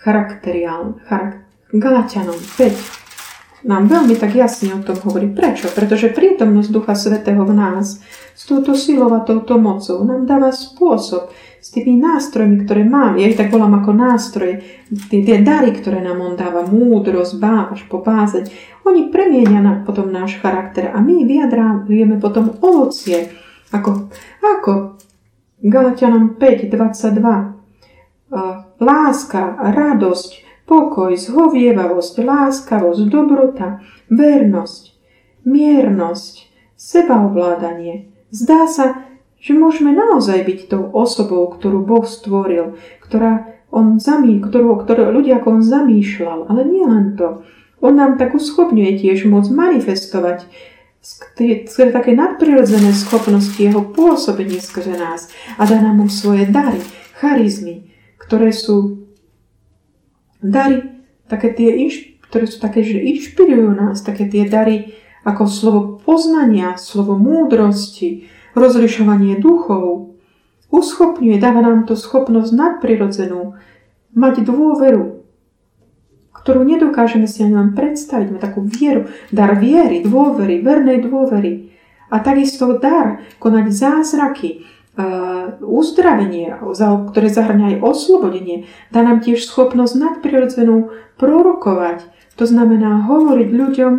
Charakteriál, 0.00 1.00
charak, 1.08 1.48
Galatianom 1.70 2.36
5, 2.36 2.99
nám 3.64 3.92
veľmi 3.92 4.16
tak 4.16 4.32
jasne 4.32 4.72
o 4.72 4.80
tom 4.80 4.96
hovorí. 5.04 5.28
Prečo? 5.28 5.68
Pretože 5.68 6.12
prítomnosť 6.12 6.70
Ducha 6.72 6.96
Svetého 6.96 7.44
v 7.44 7.52
nás 7.52 8.00
s 8.32 8.42
touto 8.48 8.72
silou 8.72 9.12
a 9.12 9.20
touto 9.20 9.60
mocou 9.60 10.00
nám 10.04 10.24
dáva 10.24 10.48
spôsob 10.48 11.28
s 11.60 11.68
tými 11.68 12.00
nástrojmi, 12.00 12.64
ktoré 12.64 12.88
mám. 12.88 13.20
Ja 13.20 13.28
ich 13.28 13.36
tak 13.36 13.52
volám 13.52 13.84
ako 13.84 13.92
nástroje. 13.92 14.64
Tie, 15.12 15.20
tie 15.20 15.44
dary, 15.44 15.76
ktoré 15.76 16.00
nám 16.00 16.24
on 16.24 16.34
dáva, 16.40 16.64
múdrosť, 16.64 17.36
báž, 17.36 17.84
popázeň, 17.92 18.48
oni 18.88 19.12
premienia 19.12 19.60
na, 19.60 19.84
potom 19.84 20.08
náš 20.08 20.40
charakter 20.40 20.88
a 20.88 20.98
my 21.04 21.28
vyjadrávame 21.28 22.16
potom 22.16 22.56
ovocie. 22.64 23.28
Ako, 23.76 24.08
ako 24.40 24.96
Galatianom 25.60 26.40
5, 26.40 26.72
22. 26.72 28.32
Láska, 28.80 29.42
radosť, 29.60 30.49
pokoj, 30.70 31.18
zhovievavosť, 31.18 32.14
láskavosť, 32.22 33.02
dobrota, 33.10 33.82
vernosť, 34.06 34.94
miernosť, 35.42 36.34
sebaovládanie. 36.78 38.14
Zdá 38.30 38.70
sa, 38.70 39.10
že 39.42 39.58
môžeme 39.58 39.90
naozaj 39.90 40.46
byť 40.46 40.58
tou 40.70 40.86
osobou, 40.94 41.50
ktorú 41.50 41.82
Boh 41.82 42.06
stvoril, 42.06 42.78
ktorá 43.02 43.50
on 43.74 43.98
zamý, 43.98 44.38
ktorú, 44.38 44.78
ktorú 44.86 45.10
ľudia 45.10 45.42
ako 45.42 45.58
on 45.58 45.62
zamýšľal. 45.66 46.46
Ale 46.46 46.62
nie 46.62 46.86
len 46.86 47.18
to. 47.18 47.42
On 47.82 47.96
nám 47.96 48.14
tak 48.20 48.38
uschopňuje 48.38 49.02
tiež 49.02 49.26
môcť 49.26 49.50
manifestovať 49.50 50.46
skôr 51.00 51.88
také 51.96 52.12
nadprirodzené 52.12 52.92
schopnosti 52.92 53.56
jeho 53.56 53.80
pôsobenie 53.80 54.60
skrze 54.60 55.00
nás 55.00 55.32
a 55.56 55.64
dá 55.64 55.80
nám 55.80 56.12
svoje 56.12 56.44
dary, 56.44 56.84
charizmy, 57.16 57.88
ktoré 58.20 58.52
sú 58.52 58.99
dary, 60.42 61.04
také 61.28 61.52
tie, 61.52 61.76
ktoré 62.26 62.44
sú 62.48 62.58
také, 62.58 62.84
že 62.84 63.00
inšpirujú 63.00 63.72
nás, 63.76 64.02
také 64.04 64.26
tie 64.26 64.48
dary 64.48 64.96
ako 65.24 65.44
slovo 65.46 65.80
poznania, 66.00 66.80
slovo 66.80 67.16
múdrosti, 67.16 68.28
rozlišovanie 68.56 69.38
duchov, 69.38 70.16
uschopňuje, 70.72 71.36
dáva 71.36 71.60
nám 71.60 71.84
to 71.84 71.94
schopnosť 71.94 72.50
nadprirodzenú, 72.56 73.58
mať 74.16 74.42
dôveru, 74.42 75.22
ktorú 76.34 76.64
nedokážeme 76.64 77.28
si 77.28 77.44
ani 77.44 77.54
len 77.54 77.70
predstaviť. 77.76 78.26
Máme 78.32 78.42
takú 78.42 78.64
vieru, 78.64 79.12
dar 79.30 79.54
viery, 79.60 80.00
dôvery, 80.02 80.64
vernej 80.64 81.04
dôvery. 81.04 81.70
A 82.10 82.18
takisto 82.18 82.66
dar 82.80 83.22
konať 83.38 83.70
zázraky, 83.70 84.66
uzdravenie, 85.60 86.58
ktoré 86.82 87.28
zahrňa 87.30 87.76
aj 87.76 87.82
oslobodenie, 87.82 88.66
dá 88.90 89.06
nám 89.06 89.22
tiež 89.22 89.46
schopnosť 89.46 89.94
nadprirodzenú 89.96 90.90
prorokovať. 91.16 92.04
To 92.36 92.44
znamená 92.48 93.06
hovoriť 93.06 93.48
ľuďom 93.52 93.92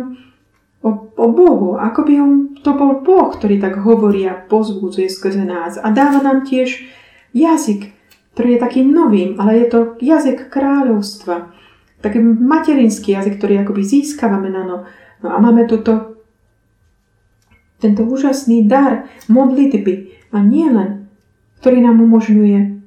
o, 0.82 0.90
o 1.16 1.26
Bohu, 1.30 1.78
ako 1.78 2.00
by 2.04 2.12
on, 2.20 2.32
to 2.60 2.70
bol 2.74 3.00
Boh, 3.00 3.30
ktorý 3.32 3.62
tak 3.62 3.80
hovorí 3.80 4.26
a 4.26 4.36
pozbudzuje 4.36 5.08
skrze 5.08 5.46
nás. 5.46 5.78
A 5.78 5.90
dáva 5.94 6.20
nám 6.20 6.44
tiež 6.44 6.82
jazyk, 7.32 7.94
ktorý 8.34 8.58
je 8.58 8.64
takým 8.64 8.88
novým, 8.90 9.38
ale 9.40 9.64
je 9.64 9.66
to 9.70 9.78
jazyk 10.02 10.50
kráľovstva. 10.50 11.54
Taký 12.02 12.18
materinský 12.20 13.14
jazyk, 13.14 13.38
ktorý 13.38 13.62
akoby 13.62 13.82
získavame 13.86 14.50
na 14.50 14.62
no. 14.66 14.76
no 15.22 15.28
a 15.30 15.38
máme 15.38 15.70
tuto 15.70 16.12
tento 17.82 18.06
úžasný 18.06 18.70
dar 18.70 19.10
modlitby, 19.26 20.21
a 20.32 20.40
nie 20.40 20.66
len, 20.66 21.06
ktorý 21.60 21.84
nám 21.84 22.00
umožňuje 22.00 22.82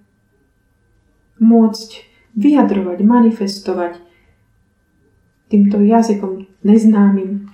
môcť 1.40 1.90
vyjadrovať, 2.36 2.98
manifestovať 3.06 3.94
týmto 5.48 5.80
jazykom 5.80 6.50
neznámym. 6.66 7.48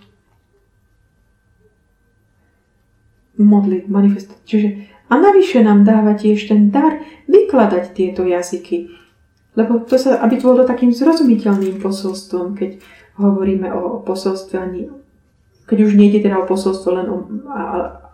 Modliť, 3.38 3.84
manifestovať. 3.92 4.42
Čiže 4.48 4.68
a 5.12 5.20
navyše 5.20 5.60
nám 5.60 5.84
dáva 5.84 6.16
tiež 6.16 6.48
ten 6.48 6.72
dar 6.72 7.04
vykladať 7.28 7.92
tieto 7.92 8.24
jazyky. 8.24 8.88
Lebo 9.60 9.84
to 9.84 10.00
sa, 10.00 10.24
aby 10.24 10.40
to 10.40 10.48
bolo 10.48 10.64
takým 10.64 10.96
zrozumiteľným 10.96 11.84
posolstvom, 11.84 12.56
keď 12.56 12.80
hovoríme 13.20 13.68
o 13.76 14.00
posolstve 14.08 14.56
ani 14.56 14.88
keď 15.72 15.88
už 15.88 15.96
nejde 15.96 16.20
teda 16.20 16.44
o 16.44 16.50
posolstvo 16.52 16.90
len 17.00 17.08
o, 17.08 17.18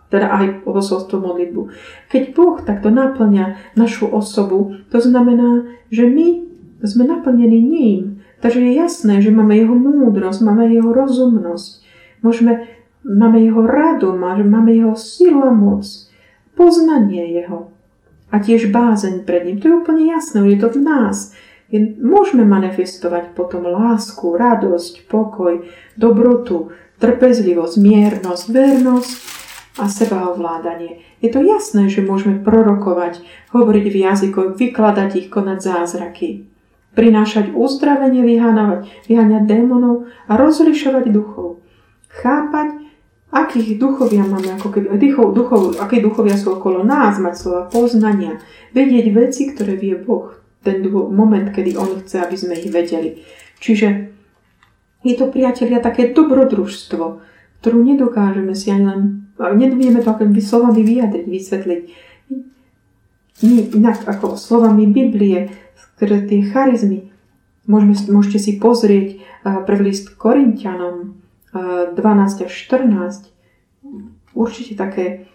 teda 0.08 0.32
aj 0.32 0.64
posolstvo 0.64 1.20
modlitbu. 1.20 1.62
Keď 2.08 2.22
Boh 2.32 2.56
takto 2.64 2.88
naplňa 2.88 3.76
našu 3.76 4.08
osobu, 4.08 4.76
to 4.88 4.98
znamená, 5.04 5.68
že 5.92 6.08
my 6.08 6.48
sme 6.84 7.04
naplnení 7.04 7.60
ním. 7.60 8.24
Takže 8.38 8.62
je 8.62 8.72
jasné, 8.78 9.14
že 9.18 9.34
máme 9.34 9.58
jeho 9.58 9.74
múdrosť, 9.74 10.46
máme 10.46 10.70
jeho 10.70 10.94
rozumnosť, 10.94 11.82
môžeme, 12.22 12.70
máme 13.02 13.42
jeho 13.42 13.66
radom, 13.66 14.14
máme 14.46 14.70
jeho 14.70 14.94
silu 14.94 15.42
a 15.42 15.50
moc, 15.50 15.84
poznanie 16.54 17.34
jeho 17.34 17.74
a 18.28 18.36
tiež 18.38 18.70
bázeň 18.70 19.24
pred 19.24 19.42
ním. 19.48 19.58
To 19.58 19.66
je 19.68 19.78
úplne 19.80 20.04
jasné, 20.06 20.44
je 20.44 20.58
to 20.60 20.68
v 20.70 20.78
nás. 20.84 21.32
Je, 21.68 21.80
môžeme 22.00 22.48
manifestovať 22.48 23.36
potom 23.36 23.68
lásku, 23.68 24.24
radosť, 24.24 25.04
pokoj, 25.10 25.66
dobrotu, 25.98 26.72
trpezlivosť, 27.02 27.74
miernosť, 27.76 28.44
vernosť 28.48 29.10
a 29.78 29.86
sebaovládanie. 29.86 31.00
Je 31.22 31.30
to 31.30 31.40
jasné, 31.40 31.86
že 31.86 32.02
môžeme 32.02 32.42
prorokovať, 32.42 33.22
hovoriť 33.54 33.86
v 33.88 33.96
jazykoch, 33.96 34.48
vykladať 34.58 35.10
ich, 35.14 35.28
konať 35.30 35.58
zázraky 35.62 36.48
prinášať 36.98 37.54
uzdravenie, 37.54 38.26
vyháňať, 38.26 38.90
vyháňať 39.06 39.46
démonov 39.46 40.10
a 40.26 40.34
rozlišovať 40.34 41.14
duchov. 41.14 41.62
Chápať, 42.10 42.90
akých 43.30 43.78
duchovia 43.78 44.26
máme, 44.26 44.58
ako 44.58 44.74
keby, 44.74 44.98
duchov, 44.98 45.30
duchov, 45.30 45.62
aké 45.78 46.02
duchovia 46.02 46.34
sú 46.34 46.58
okolo 46.58 46.82
nás, 46.82 47.22
mať 47.22 47.34
slova 47.38 47.62
poznania, 47.70 48.42
vedieť 48.74 49.14
veci, 49.14 49.54
ktoré 49.54 49.78
vie 49.78 49.94
Boh, 49.94 50.34
ten 50.66 50.82
moment, 50.90 51.46
kedy 51.54 51.78
On 51.78 52.02
chce, 52.02 52.18
aby 52.18 52.34
sme 52.34 52.58
ich 52.58 52.66
vedeli. 52.66 53.22
Čiže 53.62 54.10
je 55.06 55.14
to, 55.14 55.30
priatelia, 55.30 55.78
také 55.78 56.10
dobrodružstvo, 56.10 57.22
ktorú 57.62 57.78
nedokážeme 57.86 58.58
si 58.58 58.74
ani 58.74 58.84
len, 58.90 59.00
nevieme 59.38 60.02
to 60.02 60.10
akým 60.10 60.34
slovami 60.38 60.82
vyjadriť, 60.82 61.26
vysvetliť. 61.30 61.82
Inak 63.78 64.02
ako 64.02 64.34
slovami 64.34 64.90
Biblie, 64.90 65.54
ktoré 65.94 66.26
tie 66.26 66.42
charizmy, 66.42 67.14
môžeme, 67.70 67.94
môžete 68.10 68.38
si 68.42 68.58
pozrieť 68.58 69.22
prvý 69.62 69.94
list 69.94 70.18
Korintianom 70.18 71.22
12 71.54 71.94
až 72.44 72.52
14, 72.52 73.30
určite 74.34 74.74
také, 74.74 75.30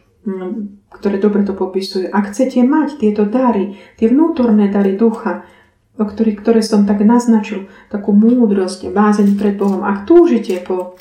ktoré 0.92 1.16
dobre 1.20 1.48
to 1.48 1.56
popisujú. 1.56 2.12
Ak 2.12 2.36
chcete 2.36 2.60
mať 2.64 3.00
tieto 3.00 3.24
dary, 3.24 3.80
tie 3.96 4.12
vnútorné 4.12 4.68
dary 4.68 5.00
ducha, 5.00 5.48
o 5.96 6.04
ktorých, 6.04 6.44
ktoré 6.44 6.60
som 6.60 6.84
tak 6.84 7.06
naznačil, 7.06 7.72
takú 7.88 8.12
múdrosť, 8.12 8.92
bázeň 8.92 9.40
pred 9.40 9.56
Bohom, 9.56 9.86
ak 9.86 10.10
túžite 10.10 10.60
po 10.60 11.00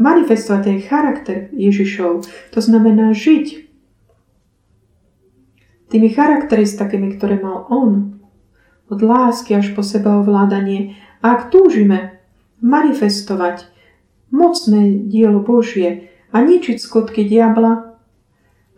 manifestovať 0.00 0.60
ten 0.64 0.78
charakter 0.80 1.52
Ježišov, 1.52 2.24
to 2.50 2.58
znamená 2.64 3.12
žiť 3.12 3.68
tými 5.92 6.08
charakteristikami, 6.08 7.20
ktoré 7.20 7.36
mal 7.36 7.68
On, 7.68 8.16
od 8.88 9.00
lásky 9.04 9.54
až 9.54 9.76
po 9.76 9.84
seba 9.84 10.18
ovládanie. 10.18 10.96
A 11.20 11.36
ak 11.36 11.52
túžime 11.52 12.18
manifestovať 12.64 13.68
mocné 14.32 15.04
dielo 15.04 15.44
Božie 15.44 16.08
a 16.32 16.40
ničiť 16.40 16.80
skutky 16.80 17.28
diabla 17.28 17.98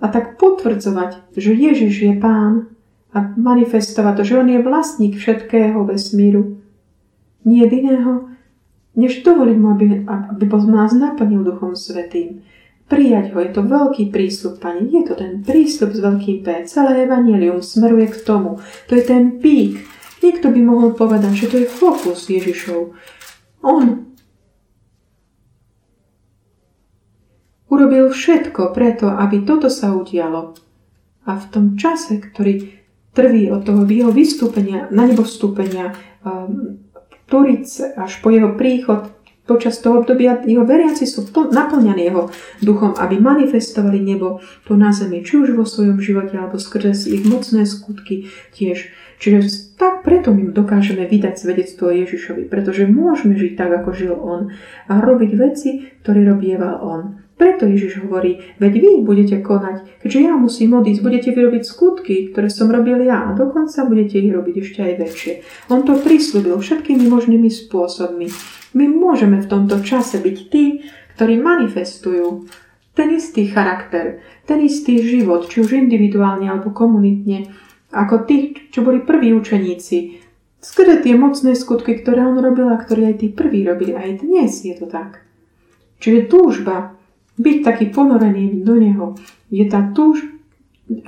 a 0.02 0.06
tak 0.10 0.40
potvrdzovať, 0.40 1.36
že 1.38 1.54
Ježiš 1.54 1.94
je 2.02 2.12
Pán 2.18 2.74
a 3.12 3.18
manifestovať 3.38 4.12
to, 4.18 4.22
že 4.26 4.38
On 4.40 4.48
je 4.48 4.60
vlastník 4.64 5.14
všetkého 5.20 5.84
vesmíru, 5.84 6.58
nie 7.44 7.62
iného, 7.68 8.31
než 8.96 9.24
dovoliť 9.24 9.56
mu, 9.56 9.68
aby, 9.72 9.86
aby 10.08 10.44
nás 10.68 10.92
naplnil 10.92 11.44
Duchom 11.44 11.72
Svetým. 11.72 12.44
Prijať 12.86 13.32
ho, 13.32 13.40
je 13.40 13.50
to 13.56 13.62
veľký 13.64 14.12
prísľub, 14.12 14.60
Pani, 14.60 14.92
je 14.92 15.02
to 15.08 15.14
ten 15.16 15.40
prísľub 15.40 15.96
s 15.96 16.00
veľkým 16.04 16.38
P. 16.44 16.46
Celé 16.68 17.08
Evangelium 17.08 17.64
smeruje 17.64 18.12
k 18.12 18.20
tomu. 18.20 18.60
To 18.60 18.92
je 18.92 19.04
ten 19.06 19.40
pík, 19.40 19.80
Niekto 20.22 20.54
by 20.54 20.60
mohol 20.62 20.90
povedať, 20.94 21.32
že 21.34 21.46
to 21.50 21.56
je 21.58 21.66
fokus 21.66 22.30
Ježišov. 22.30 22.94
On 23.66 24.06
urobil 27.66 28.06
všetko 28.14 28.70
preto, 28.70 29.10
aby 29.10 29.42
toto 29.42 29.66
sa 29.66 29.90
udialo. 29.90 30.54
A 31.26 31.30
v 31.38 31.46
tom 31.50 31.66
čase, 31.74 32.22
ktorý 32.22 32.70
trví 33.10 33.50
od 33.50 33.66
toho 33.66 33.82
jeho 33.82 34.14
vystúpenia, 34.14 34.86
na 34.94 35.10
nebo 35.10 35.26
vstúpenia, 35.26 35.98
um, 36.22 36.78
Turic 37.32 37.64
až 37.96 38.20
po 38.20 38.28
jeho 38.28 38.52
príchod, 38.60 39.08
počas 39.48 39.80
toho 39.80 40.04
obdobia 40.04 40.36
jeho 40.44 40.68
veriaci 40.68 41.08
sú 41.08 41.24
naplňaní 41.32 42.04
jeho 42.04 42.28
duchom, 42.60 42.92
aby 43.00 43.16
manifestovali 43.16 44.04
nebo 44.04 44.44
tu 44.68 44.76
na 44.76 44.92
zemi, 44.92 45.24
či 45.24 45.40
už 45.40 45.56
vo 45.56 45.64
svojom 45.64 45.96
živote, 45.96 46.36
alebo 46.36 46.60
skrze 46.60 47.08
ich 47.08 47.24
mocné 47.24 47.64
skutky 47.64 48.28
tiež. 48.52 48.92
Čiže 49.16 49.78
tak 49.80 50.04
preto 50.04 50.34
my 50.34 50.52
dokážeme 50.52 51.08
vydať 51.08 51.40
svedectvo 51.40 51.88
Ježišovi, 51.88 52.52
pretože 52.52 52.84
môžeme 52.84 53.38
žiť 53.38 53.52
tak, 53.56 53.70
ako 53.80 53.90
žil 53.96 54.12
on 54.12 54.52
a 54.90 55.00
robiť 55.00 55.30
veci, 55.32 55.88
ktoré 56.04 56.28
robieval 56.28 56.84
on. 56.84 57.21
Preto 57.42 57.66
Ježiš 57.66 58.06
hovorí, 58.06 58.38
veď 58.62 58.72
vy 58.78 58.92
budete 59.02 59.42
konať, 59.42 59.98
keďže 59.98 60.20
ja 60.30 60.38
musím 60.38 60.78
odísť, 60.78 61.02
budete 61.02 61.34
vyrobiť 61.34 61.62
skutky, 61.66 62.30
ktoré 62.30 62.46
som 62.46 62.70
robil 62.70 63.02
ja 63.02 63.26
a 63.26 63.34
dokonca 63.34 63.82
budete 63.82 64.22
ich 64.22 64.30
robiť 64.30 64.62
ešte 64.62 64.78
aj 64.78 64.92
väčšie. 65.02 65.32
On 65.66 65.82
to 65.82 65.98
prislúbil 65.98 66.54
všetkými 66.62 67.02
možnými 67.10 67.50
spôsobmi. 67.50 68.30
My 68.78 68.84
môžeme 68.86 69.42
v 69.42 69.50
tomto 69.50 69.82
čase 69.82 70.22
byť 70.22 70.36
tí, 70.54 70.86
ktorí 71.18 71.34
manifestujú 71.42 72.46
ten 72.94 73.10
istý 73.10 73.50
charakter, 73.50 74.22
ten 74.46 74.62
istý 74.62 75.02
život, 75.02 75.50
či 75.50 75.66
už 75.66 75.74
individuálne 75.74 76.46
alebo 76.46 76.70
komunitne, 76.70 77.50
ako 77.90 78.22
tí, 78.22 78.70
čo 78.70 78.86
boli 78.86 79.02
prví 79.02 79.34
učeníci. 79.34 80.22
Skrze 80.62 81.02
tie 81.02 81.18
mocné 81.18 81.58
skutky, 81.58 81.98
ktoré 82.06 82.22
on 82.22 82.38
robil 82.38 82.70
a 82.70 82.78
ktoré 82.78 83.10
aj 83.10 83.16
tí 83.18 83.34
prví 83.34 83.66
robili. 83.66 83.98
Aj 83.98 84.14
dnes 84.14 84.62
je 84.62 84.78
to 84.78 84.86
tak. 84.86 85.26
Čiže 85.98 86.30
túžba 86.30 87.01
byť 87.38 87.56
taký 87.64 87.88
ponorený 87.92 88.60
do 88.60 88.76
neho 88.76 89.16
je 89.48 89.64
tá 89.68 89.92
túž, 89.92 90.24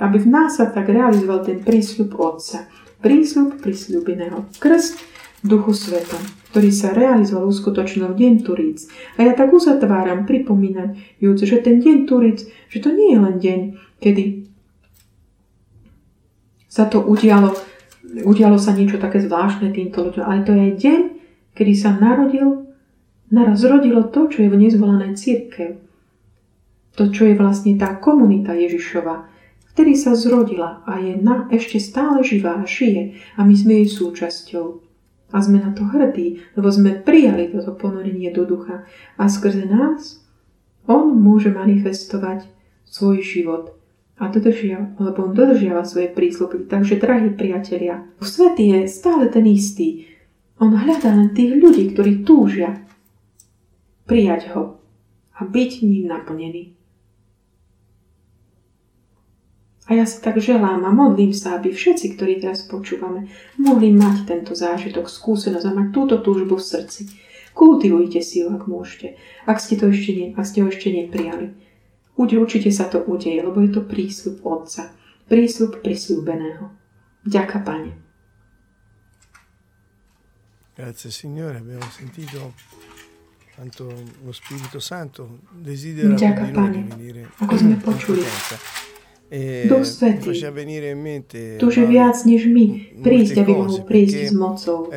aby 0.01 0.17
v 0.17 0.27
nás 0.29 0.57
sa 0.57 0.69
tak 0.69 0.89
realizoval 0.89 1.45
ten 1.45 1.61
prísľub 1.61 2.17
Otca. 2.17 2.65
Prísľub 3.03 3.61
prísľubeného. 3.61 4.49
Krst 4.57 4.97
Duchu 5.45 5.77
Svetom, 5.77 6.21
ktorý 6.49 6.73
sa 6.73 6.89
realizoval 6.89 7.53
uskutočnil 7.53 8.09
v 8.09 8.17
deň 8.17 8.33
Turíc. 8.41 8.89
A 9.21 9.29
ja 9.29 9.37
tak 9.37 9.53
uzatváram, 9.53 10.25
pripomínať, 10.25 11.21
že 11.21 11.61
ten 11.61 11.77
deň 11.77 12.09
Turíc, 12.09 12.49
že 12.73 12.81
to 12.81 12.89
nie 12.89 13.13
je 13.13 13.19
len 13.21 13.35
deň, 13.37 13.59
kedy 14.01 14.49
sa 16.65 16.89
to 16.89 17.05
udialo, 17.05 17.53
udialo 18.25 18.57
sa 18.57 18.73
niečo 18.73 18.97
také 18.97 19.21
zvláštne 19.21 19.69
týmto 19.69 20.09
ľuďom, 20.09 20.25
ale 20.25 20.41
to 20.41 20.57
je 20.57 20.67
deň, 20.81 21.01
kedy 21.53 21.73
sa 21.77 21.93
narodil, 21.93 22.65
naraz 23.29 23.61
rodilo 23.61 24.09
to, 24.09 24.25
čo 24.25 24.43
je 24.43 24.49
v 24.49 24.59
nezvolanej 24.65 25.13
církev. 25.13 25.84
To, 26.95 27.11
čo 27.11 27.27
je 27.27 27.35
vlastne 27.35 27.75
tá 27.75 27.99
komunita 27.99 28.55
Ježišova, 28.55 29.27
vtedy 29.75 29.99
sa 29.99 30.15
zrodila 30.15 30.83
a 30.87 30.99
je 31.03 31.19
na, 31.19 31.51
ešte 31.51 31.79
stále 31.79 32.23
živá 32.23 32.63
a 32.63 32.63
žije 32.63 33.19
a 33.35 33.43
my 33.43 33.51
sme 33.51 33.83
jej 33.83 33.89
súčasťou. 33.91 34.83
A 35.35 35.37
sme 35.43 35.59
na 35.59 35.75
to 35.75 35.83
hrdí, 35.83 36.39
lebo 36.55 36.71
sme 36.71 36.95
prijali 36.95 37.51
toto 37.51 37.75
ponorenie 37.75 38.31
do 38.31 38.47
ducha 38.47 38.87
a 39.19 39.27
skrze 39.27 39.67
nás 39.67 40.25
on 40.85 41.17
môže 41.17 41.49
manifestovať 41.49 42.45
svoj 42.85 43.25
život 43.25 43.73
a 44.21 44.29
dodržia, 44.31 44.95
lebo 45.01 45.27
on 45.27 45.35
dodržiava 45.35 45.83
svoje 45.83 46.13
prísľuby. 46.13 46.69
Takže, 46.69 47.01
drahí 47.01 47.33
priatelia, 47.33 48.05
svet 48.21 48.55
je 48.61 48.87
stále 48.87 49.27
ten 49.27 49.43
istý. 49.49 50.07
On 50.61 50.71
hľadá 50.71 51.11
len 51.11 51.35
tých 51.35 51.51
ľudí, 51.57 51.91
ktorí 51.91 52.23
túžia 52.23 52.79
prijať 54.07 54.55
ho 54.55 54.79
a 55.35 55.43
byť 55.43 55.71
ním 55.83 56.07
naplnený. 56.07 56.74
A 59.85 59.93
ja 59.93 60.05
sa 60.09 60.17
tak 60.17 60.41
želám 60.41 60.81
a 60.81 60.89
modlím 60.89 61.29
sa, 61.29 61.61
aby 61.61 61.69
všetci, 61.69 62.17
ktorí 62.17 62.41
teraz 62.41 62.65
počúvame, 62.65 63.29
mohli 63.61 63.93
mať 63.93 64.25
tento 64.25 64.57
zážitok, 64.57 65.05
skúsenosť 65.05 65.65
a 65.69 65.77
mať 65.77 65.87
túto 65.93 66.15
túžbu 66.25 66.57
v 66.57 66.65
srdci. 66.65 67.01
Kultivujte 67.53 68.17
si 68.19 68.41
ju, 68.41 68.49
ak 68.49 68.65
môžete, 68.65 69.15
ak 69.45 69.61
ste, 69.61 69.77
to 69.77 69.93
ešte 69.93 70.11
nie, 70.11 70.27
ak 70.33 70.43
ste 70.43 70.65
ho 70.65 70.67
ešte 70.73 70.89
neprijali. 70.89 71.53
Určite 72.17 72.73
sa 72.73 72.89
to 72.89 73.05
udeje, 73.05 73.43
lebo 73.45 73.61
je 73.61 73.71
to 73.71 73.85
prísľub 73.85 74.41
Otca. 74.41 74.89
Prísľub 75.29 75.85
prisľúbeného. 75.85 76.73
Ďaká, 77.25 77.61
Pane. 77.61 77.91
Grazie 80.75 81.07
Signore, 81.07 81.63
abbiamo 81.63 81.87
sentito 81.87 82.51
quanto 83.55 83.87
lo 84.27 84.35
Spirito 84.35 84.83
Santo 84.83 85.39
desidera 85.55 86.11
Ďaká, 86.17 86.51
Pane. 86.51 86.91
Ako 87.39 87.53
sme 87.55 87.79
počuli, 87.79 88.25
e 89.29 89.65
Duch 89.67 89.85
Svetý 89.85 90.31
túži 91.57 91.83
viac 91.85 92.17
než 92.25 92.45
my 92.45 92.65
prísť, 93.01 93.41
aby 93.41 93.51
mohol 93.57 93.81
prísť 93.83 94.29
s 94.29 94.33
mocou. 94.33 94.89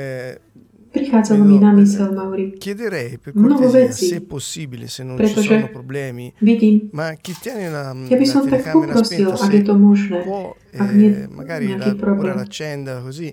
prichádzalo 0.89 1.45
mi 1.45 1.61
na 1.61 1.73
mysel, 1.77 2.13
Mauri. 2.17 2.57
Chiederei 2.59 3.19
per 3.21 3.37
Mnoho 3.37 3.61
cortesia, 3.61 3.93
vecí. 3.93 4.07
se 4.09 4.17
è 4.17 4.21
possibile, 4.25 4.89
se 4.89 5.05
non 5.05 5.17
ci 5.17 5.23
Pretože 5.23 5.61
sono 5.61 5.69
problemi, 5.69 6.33
Vidím, 6.41 6.89
ma 6.93 7.13
chi 7.21 7.37
tiene 7.41 7.69
la, 7.69 7.93
ja 8.09 8.17
by 8.17 8.25
la 8.25 8.33
som 8.33 8.43
tak 8.49 8.65
telecamera 8.65 8.93
poprosil, 8.97 9.29
spenta, 9.29 9.45
ak 9.45 9.53
je 9.53 9.61
se 9.61 9.65
to 9.69 9.75
možné, 9.77 10.19
può, 10.25 10.57
ak 10.57 10.91
nie 10.97 11.11
eh, 11.13 11.29
magari 11.29 11.65
nejaký 11.77 11.93
la, 11.93 12.01
problém. 12.01 12.25
ora 12.25 12.35
l'accenda 12.41 12.93
così, 13.05 13.29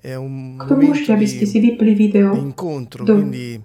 è 0.00 0.14
un 0.16 0.56
Kto 0.56 0.74
môžete, 0.80 1.12
momento 1.12 1.12
aby 1.12 1.26
ste 1.28 1.44
di, 1.44 1.50
si 1.52 1.58
vypli 1.60 1.92
video, 1.94 2.32
di 2.32 2.40
incontro, 2.40 3.04
do- 3.04 3.14
quindi 3.20 3.60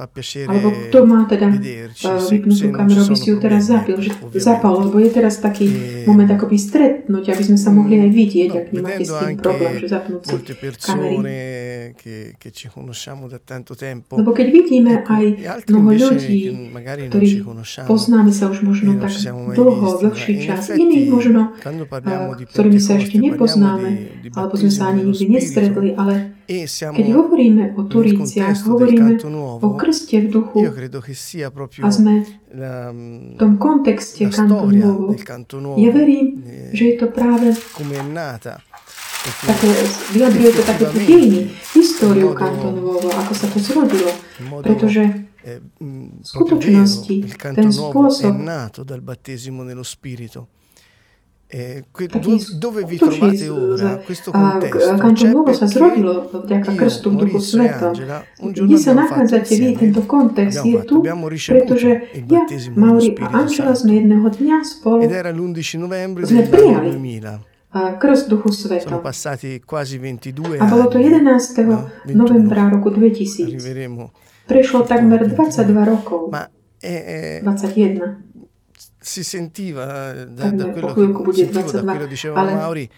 fa 0.00 0.08
piacere 0.08 0.48
alebo 0.48 0.72
kto 0.72 0.98
má 1.04 1.28
teda 1.28 1.52
Se, 1.92 2.08
vypnutú 2.32 2.72
kameru, 2.72 3.00
aby 3.04 3.16
si 3.20 3.28
ju 3.28 3.36
teraz 3.36 3.68
zapil, 3.68 4.00
že 4.00 4.16
zapal, 4.40 4.88
lebo 4.88 4.96
je 4.96 5.10
teraz 5.12 5.36
taký 5.36 5.68
E- 5.68 6.08
moment 6.08 6.30
akoby 6.32 6.56
stretnúť, 6.56 7.36
aby 7.36 7.42
sme 7.44 7.58
sa 7.60 7.68
mohli 7.68 8.00
aj 8.00 8.08
vidieť, 8.08 8.50
No, 8.50 8.56
ak 8.56 8.66
nemáte 8.72 9.04
s 9.04 9.12
tým 9.12 9.36
problém, 9.36 9.72
že 9.76 9.86
zapnúť 9.92 10.20
si 10.24 10.32
kamery. 10.80 11.16
che, 11.96 12.34
che 12.38 12.50
ci 12.50 12.68
conosciamo 12.72 13.28
da 13.28 13.38
tanto 13.42 13.74
tempo. 13.74 14.16
Lebo 14.16 14.32
keď 14.32 14.46
vidíme 14.48 15.04
aj 15.04 15.24
e 15.36 15.64
mnoho 15.68 15.90
ľudí, 15.92 16.40
ktorí 17.10 17.28
poznáme 17.84 18.30
sa 18.32 18.48
už 18.48 18.64
možno 18.64 18.94
e 18.94 18.96
non 18.96 19.04
tak 19.04 19.12
dlho, 19.56 19.88
dlhší 20.00 20.34
čas, 20.46 20.72
iných 20.72 21.10
možno, 21.10 21.52
di 22.38 22.44
ktorými 22.46 22.80
sa 22.80 22.96
ešte 22.96 23.20
nepoznáme, 23.20 24.22
alebo 24.32 24.54
sme 24.56 24.72
sa 24.72 24.94
ani 24.94 25.04
nikdy 25.04 25.24
nestretli, 25.28 25.92
ale 25.98 26.39
keď 26.50 27.08
hovoríme 27.14 27.78
o 27.78 27.86
del 27.86 28.74
hovoríme 28.74 29.14
canto 29.14 29.26
o 29.26 29.30
nuovo 29.30 29.78
krste 29.78 30.18
v 30.18 30.26
duchu 30.34 30.66
io 30.66 30.74
credo 30.74 30.98
che 30.98 31.14
sia 31.14 31.54
proprio 31.54 31.86
a 31.86 31.94
sme 31.94 32.26
v 32.50 33.38
tom 33.38 33.54
kontexte 33.54 34.26
nuovo. 34.82 35.14
canto 35.22 35.62
nuovo 35.62 35.78
Ja 35.78 35.94
verím, 35.94 36.42
že 36.74 36.82
je 36.90 36.94
to 36.98 37.06
práve 37.14 37.54
také, 39.46 39.68
vyjadruje 40.16 40.50
to 40.58 40.62
takéto 40.66 40.96
dejiny, 40.96 41.40
históriu 41.76 42.34
modo- 42.34 42.40
kantonovo, 42.40 42.98
ako 43.14 43.32
sa 43.36 43.46
to 43.52 43.58
zrodilo, 43.62 44.10
pretože 44.64 45.30
V 45.40 46.20
skutočnosti 46.20 47.32
canto 47.40 47.64
ten 47.64 47.72
nuovo 47.72 48.12
spôsob 48.12 48.36
Eh, 51.52 51.82
que- 51.90 52.06
taký 52.06 52.30
do- 52.38 52.58
dove 52.62 52.86
vi 52.86 52.94
skutočný 52.94 53.18
trovate 53.18 53.42
z- 53.42 53.50
ora? 53.50 53.90
z- 53.98 54.04
Questo 54.06 54.30
a 54.30 54.38
contesto 54.38 54.94
kanto 54.94 55.18
c'è 55.18 55.28
novo 55.34 55.50
sa 55.50 55.66
perché 55.66 55.74
zrodilo 55.74 56.12
vďaka 56.30 56.70
io, 56.70 56.78
krstu 56.78 57.08
v 57.10 57.14
duchu 57.18 57.26
Maurizio 57.26 57.42
e 57.42 57.66
sveta. 57.66 57.86
Angela, 57.90 58.18
un 58.38 58.50
giorno 58.54 58.70
Kde 58.70 58.78
sa 58.78 58.90
abbiamo 58.90 59.08
fatto 59.08 59.14
nachádzate 59.18 59.42
vy, 59.50 59.54
insieme, 59.66 59.78
tento 59.82 60.00
kontext 60.06 60.58
abbiamo 60.58 60.70
je 60.70 60.78
fatto, 60.78 60.94
tu, 60.94 60.96
abbiamo 61.02 61.26
ricevuto 61.26 61.64
pretože 61.66 61.90
il 62.14 62.24
ja, 62.30 62.38
battesimo 62.38 62.74
dello 62.74 62.86
Mauri 62.86 63.02
a 63.02 63.10
Spirito 63.10 63.34
Angela 63.36 63.72
sme 63.74 63.90
Santo 63.90 63.98
jedného 63.98 64.26
dňa 64.30 64.58
spolu 64.62 65.00
ed 65.02 65.10
era 65.10 65.30
l'11 65.34 65.78
novembre 65.78 66.22
Sme 66.24 66.42
dell'anno 66.46 66.54
prijali. 66.54 66.88
2000. 66.94 67.32
a 67.72 67.96
krst 67.96 68.26
duchu 68.28 68.48
Sono 68.50 68.66
sveta. 68.78 68.98
passati 68.98 69.62
quasi 69.66 69.98
22 69.98 70.58
A 70.58 70.64
bolo 70.66 70.86
to 70.86 70.98
anni. 70.98 71.06
11. 71.18 71.62
no, 71.66 71.90
21. 72.06 72.14
novembra 72.14 72.68
roku 72.68 72.90
2000. 72.90 73.42
Arriveremo. 73.50 74.10
Prešlo 74.46 74.82
takmer 74.82 75.26
22 75.26 75.82
rokov. 75.84 76.30
Ma 76.30 76.46
eh, 76.78 77.38
eh, 77.38 77.42
21. 77.42 78.29
si 78.98 79.22
sentiva 79.24 80.12
eh, 80.12 80.26
da, 80.26 80.50
da 80.50 80.64
Takmer 80.64 80.72
quello 80.72 80.86
po 80.88 80.94
chvíľku 80.94 81.18
che 81.18 81.24
bude 81.24 81.36
sentivo, 81.36 81.70
da 81.70 81.82
22, 81.82 81.92
quello 81.92 82.06
diceva 82.06 82.34
ale 82.40 82.54
Mauri 82.54 82.90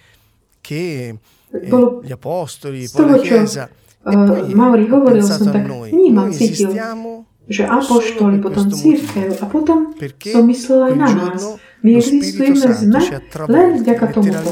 che 0.61 1.18
eh, 1.51 1.68
bolo 1.68 2.01
gli 2.03 2.12
apostoli, 2.12 2.87
z 2.87 2.92
poi 2.92 3.05
toho, 3.05 3.16
la 3.16 3.23
čo 3.23 3.35
Chiesa 3.35 3.64
e 4.03 4.16
uh, 4.16 4.25
poi 4.27 4.55
Mauri 4.55 4.83
ho 4.90 4.97
hovoril, 4.97 5.18
pensato 5.23 5.45
som 5.45 5.49
a 5.49 5.53
tak 5.53 5.66
noi. 5.66 5.90
vnímal, 5.90 6.27
Noi 6.27 6.35
cítil, 6.35 6.68
esistiamo 6.71 7.11
že 7.42 7.66
solo 7.66 7.79
apoštoli, 7.83 8.37
per 8.38 8.42
potom 8.47 8.62
questo 8.71 8.77
církev 8.79 9.29
motivo. 9.29 9.42
a 9.42 9.47
potom 9.51 9.79
Perché 9.99 10.31
som 10.31 10.45
myslel 10.47 10.79
aj 10.83 10.92
quel 10.95 10.99
na 10.99 11.07
nás. 11.07 11.12
giorno 11.12 11.49
My 11.83 11.90
lo 11.92 12.01
Spirito 12.01 12.23
existujeme 12.23 12.57
Santo 12.57 12.79
sme 12.79 13.01
ci 13.03 13.12
ha 13.14 13.18
len 13.18 13.29
travolti, 13.29 13.79
vďaka 13.83 14.05
tomuto. 14.14 14.51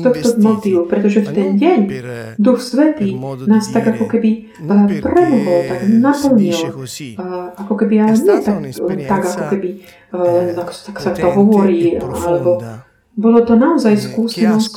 Tohto 0.00 0.40
motivu, 0.40 0.88
pretože 0.88 1.20
v 1.20 1.28
ten 1.36 1.48
deň 1.60 1.78
eh, 1.84 2.32
Duch 2.40 2.64
Svetý 2.64 3.12
nás 3.44 3.68
tak 3.68 3.92
ako 3.92 4.08
keby 4.08 4.56
uh, 4.64 4.88
premohol, 5.04 5.60
tak 5.68 5.80
naplnil. 5.84 6.56
Uh, 6.56 7.52
ako 7.60 7.74
keby, 7.76 7.94
ale 8.00 8.16
nie 8.16 8.40
tak, 8.40 8.56
len 8.56 8.98
tak 9.04 9.22
ako 9.28 9.44
keby, 9.52 9.70
eh, 10.16 10.56
tak, 10.56 10.68
tak 10.72 10.96
sa 10.96 11.10
to 11.12 11.28
hovorí, 11.28 12.00
alebo 12.00 12.64
bolo 13.12 13.44
to 13.44 13.52
naozaj 13.52 13.92
eh, 13.92 14.00
skúsenosť 14.00 14.72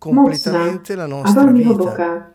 mocná 0.00 0.80
a 1.20 1.28
veľmi 1.28 1.60
hlboká, 1.68 2.32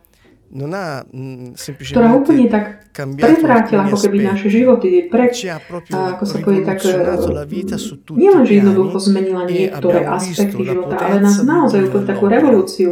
Non 0.53 0.71
ha 0.77 1.01
mh, 1.03 1.57
ktorá 1.89 2.13
úplne 2.13 2.45
tak 2.47 2.85
prevrátila 2.95 3.91
ako 3.91 3.97
keby 4.07 4.23
naše 4.23 4.47
životy, 4.47 5.11
pre, 5.11 5.27
ci 5.35 5.51
ha 5.51 5.59
proprio 5.59 5.99
a 5.99 6.15
ako 6.15 6.23
sa 6.23 6.39
povie, 6.39 6.63
tak 6.63 6.79
rivoluzionato 6.79 7.27
la 7.27 7.43
vita 7.43 7.75
su 7.75 7.99
tutti 8.07 8.23
i 8.23 8.23
nielen, 8.23 8.47
že 8.47 8.53
piani 8.55 8.63
jednoducho 8.63 8.97
zmenila 9.03 9.43
e 9.43 9.51
niektoré 9.51 10.07
aspekty 10.07 10.63
života, 10.63 10.95
ale 10.95 11.19
nás 11.19 11.43
naozaj 11.43 11.91
úplne 11.91 12.07
takú 12.07 12.23
all'opera, 12.31 12.39
revolúciu 12.39 12.87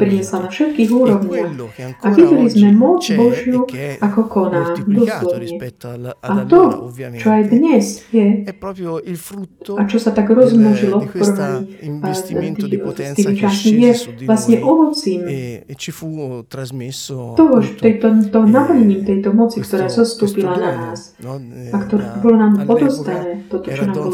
priniesla 0.00 0.38
na 0.46 0.48
všetkých 0.48 0.88
E 0.88 0.94
úrovniach. 0.94 1.52
A 2.00 2.08
videli 2.16 2.48
sme 2.48 2.70
moc 2.72 3.04
Božiu, 3.04 3.68
e 3.76 4.00
ako 4.00 4.20
koná, 4.32 4.72
doslovne. 4.72 5.60
A 6.24 6.48
to, 6.48 6.60
čo 7.20 7.28
aj 7.28 7.42
dnes 7.52 7.84
je, 8.08 8.48
frutto 9.20 9.76
a 9.76 9.84
čo 9.84 10.00
sa 10.00 10.16
tak 10.16 10.32
rozmnožilo 10.32 11.04
v 11.04 11.12
porovnaní 11.12 12.16
s 12.16 12.22
tými 12.24 13.36
časmi, 13.36 13.84
je 13.84 13.92
vlastne 14.24 14.64
ovocím 14.64 15.28
e, 16.92 17.34
e 17.34 17.36
toho, 17.36 17.58
appunto, 17.58 17.80
tejto, 17.80 18.06
eh, 18.12 18.46
naplnením 18.46 19.00
tejto 19.02 19.28
moci, 19.32 19.58
ktorá 19.64 19.88
zostúpila 19.88 20.54
na 20.60 20.70
nás. 20.76 21.16
no, 21.18 21.40
eh, 21.40 21.72
A 21.72 21.76
ktoré 21.82 22.04
bolo 22.20 22.36
nám 22.36 22.52
odovzdané, 22.68 23.48
toto, 23.48 23.66
čo 23.66 23.82
nám 23.88 23.96
bolo 23.96 24.12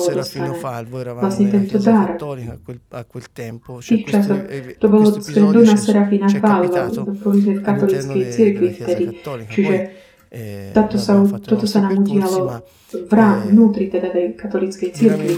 eravamo 1.02 1.24
Vlastne 1.26 1.46
tento 1.50 1.76
dar. 1.82 2.08
V 2.16 3.84
tých 3.84 4.04
časoch 4.06 4.42
eh, 4.48 4.78
to 4.78 4.86
bolo 4.88 5.10
è- 5.12 5.76
Serafina 5.76 6.26
Falva, 6.30 6.82
boli 7.18 7.38
sme 7.42 7.52
v 7.58 7.62
katolíckej 7.62 8.24
cirkvi 8.32 8.68
vtedy. 8.72 9.04
Čiže 9.50 10.07
Poi, 10.28 10.40
eh, 10.40 10.72
táto 10.76 11.00
sa, 11.00 11.16
toto 11.40 11.64
sa 11.64 11.80
nám 11.80 12.04
udialo 12.04 12.60
v 12.88 13.12
eh, 13.12 13.48
vnútri 13.48 13.88
teda 13.88 14.12
tej 14.12 14.36
katolíckej 14.36 14.88
cirkvi. 14.92 15.34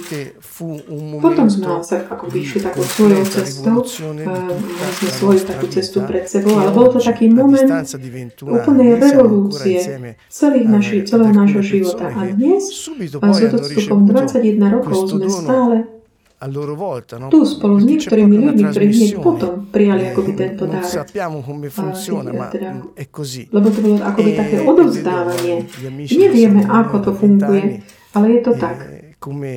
Potom 1.22 1.46
sme 1.46 1.78
sa 1.86 2.02
ako 2.10 2.26
vyšli 2.26 2.58
takou 2.58 2.82
svojou 2.82 3.22
cestou, 3.22 3.86
mali 3.86 4.90
sme 4.90 5.06
la 5.06 5.12
svoju 5.14 5.40
takú 5.46 5.66
cestu 5.70 6.02
pred 6.02 6.26
sebou, 6.26 6.58
e 6.58 6.66
ale 6.66 6.70
bol 6.74 6.90
to 6.90 6.98
taký 6.98 7.30
moment 7.30 7.70
distanza 7.70 8.02
di 8.02 8.10
21 8.10 8.50
úplnej 8.50 8.90
revolúcie 8.98 9.78
celých 10.26 10.66
naši, 10.66 10.96
celého 11.06 11.34
nášho 11.34 11.62
života. 11.62 12.10
A 12.10 12.26
dnes, 12.34 12.70
s 12.70 12.90
odstupom 12.90 14.10
ricevuto 14.10 14.10
21 14.10 14.74
rokov 14.74 15.06
sme 15.06 15.30
stále 15.30 15.99
a 16.40 16.46
loro 16.48 16.72
volta, 16.74 17.18
no? 17.20 17.28
tu 17.28 17.44
spolu 17.44 17.76
s 17.76 17.84
Perché 17.84 18.08
c'è 18.08 18.16
niektorými 18.16 18.32
proprio 18.32 18.40
una 18.40 18.52
ľuďmi, 18.56 18.70
ktorí 18.72 18.86
hneď 18.88 18.96
trasmissione. 18.96 19.24
potom 19.28 19.52
prijali 19.68 20.02
Eh, 20.02 20.08
akoby 20.08 20.32
tento 20.34 20.62
non 20.64 20.74
dar. 20.80 20.84
sappiamo 20.88 21.36
come 21.44 21.68
funziona, 21.68 22.30
sì, 22.32 22.36
ma 22.36 22.46
teda- 22.48 22.72
mm, 22.72 22.80
è 22.96 23.04
così. 23.12 23.42
Lebo 23.52 23.68
to 23.68 23.80
bolo 23.80 23.94
akoby 24.00 24.30
E 24.32 24.34
také 24.34 24.56
vedo 24.56 24.70
odovzdávanie. 24.72 25.56
gli 25.68 25.86
amici 25.86 26.16
che 26.16 26.20
Nevieme, 26.24 26.60
sono 26.64 26.72
ako 26.72 26.96
to 27.00 27.10
da 27.12 27.16
20 27.16 27.20
funguje, 27.20 27.60
anni, 27.60 27.76
ale 28.16 28.26
je 28.32 28.40
to 28.40 28.52
tak. 28.56 28.76
eh, 28.80 29.14
come 29.20 29.50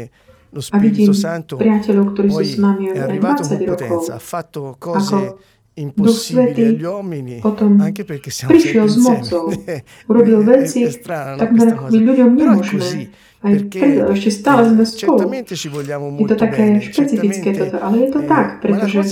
lo 0.51 0.61
A 0.69 0.77
vidím 0.77 1.07
Spirito 1.07 1.13
Santo 1.15 1.53
priateľov, 1.55 2.05
ktorí 2.11 2.27
sú 2.29 2.35
poi 2.35 2.45
s 2.45 2.57
nami 2.59 2.83
è 2.85 2.91
aj 2.93 2.99
arrivato 2.99 3.41
con 3.41 3.49
20 3.57 3.65
rokov. 3.65 3.87
potenza, 3.87 4.11
ha 4.13 4.19
fatto 4.21 4.59
cose 4.77 5.15
Ako 5.15 5.37
impossibili 5.73 6.45
Duch 6.45 6.53
Svätý 6.53 6.61
agli 6.67 6.83
uomini, 6.85 7.35
potom 7.41 7.79
anche 7.81 8.03
perché 8.05 8.29
siamo 8.29 8.53
prišiel 8.53 8.85
sempre 8.85 8.93
s 8.93 8.97
mocou. 9.01 9.45
insieme. 9.49 9.83
Urobil 10.05 10.37
È- 10.43 10.43
veci 10.45 10.83
è 10.83 10.91
strana, 10.91 11.31
no, 11.31 11.37
takmer 11.41 11.57
questa 11.57 11.73
akoby 11.79 11.97
cosa. 11.97 12.11
ľuďom 12.11 12.29
Però 12.35 12.51
è 12.51 12.53
nemožné. 12.53 13.09
Preto, 13.43 14.15
ešte 14.15 14.31
stále 14.31 14.71
sme 14.71 14.83
eh, 14.83 14.87
spolu. 14.87 15.27
ci 15.51 15.67
vogliamo 15.67 16.07
Je 16.15 16.27
to 16.31 16.37
také 16.39 16.79
špecifické 16.79 17.51
toto, 17.51 17.77
ale 17.83 18.07
je 18.07 18.09
to 18.15 18.19
eh, 18.23 18.27
tak, 18.31 18.47
pretože 18.63 19.03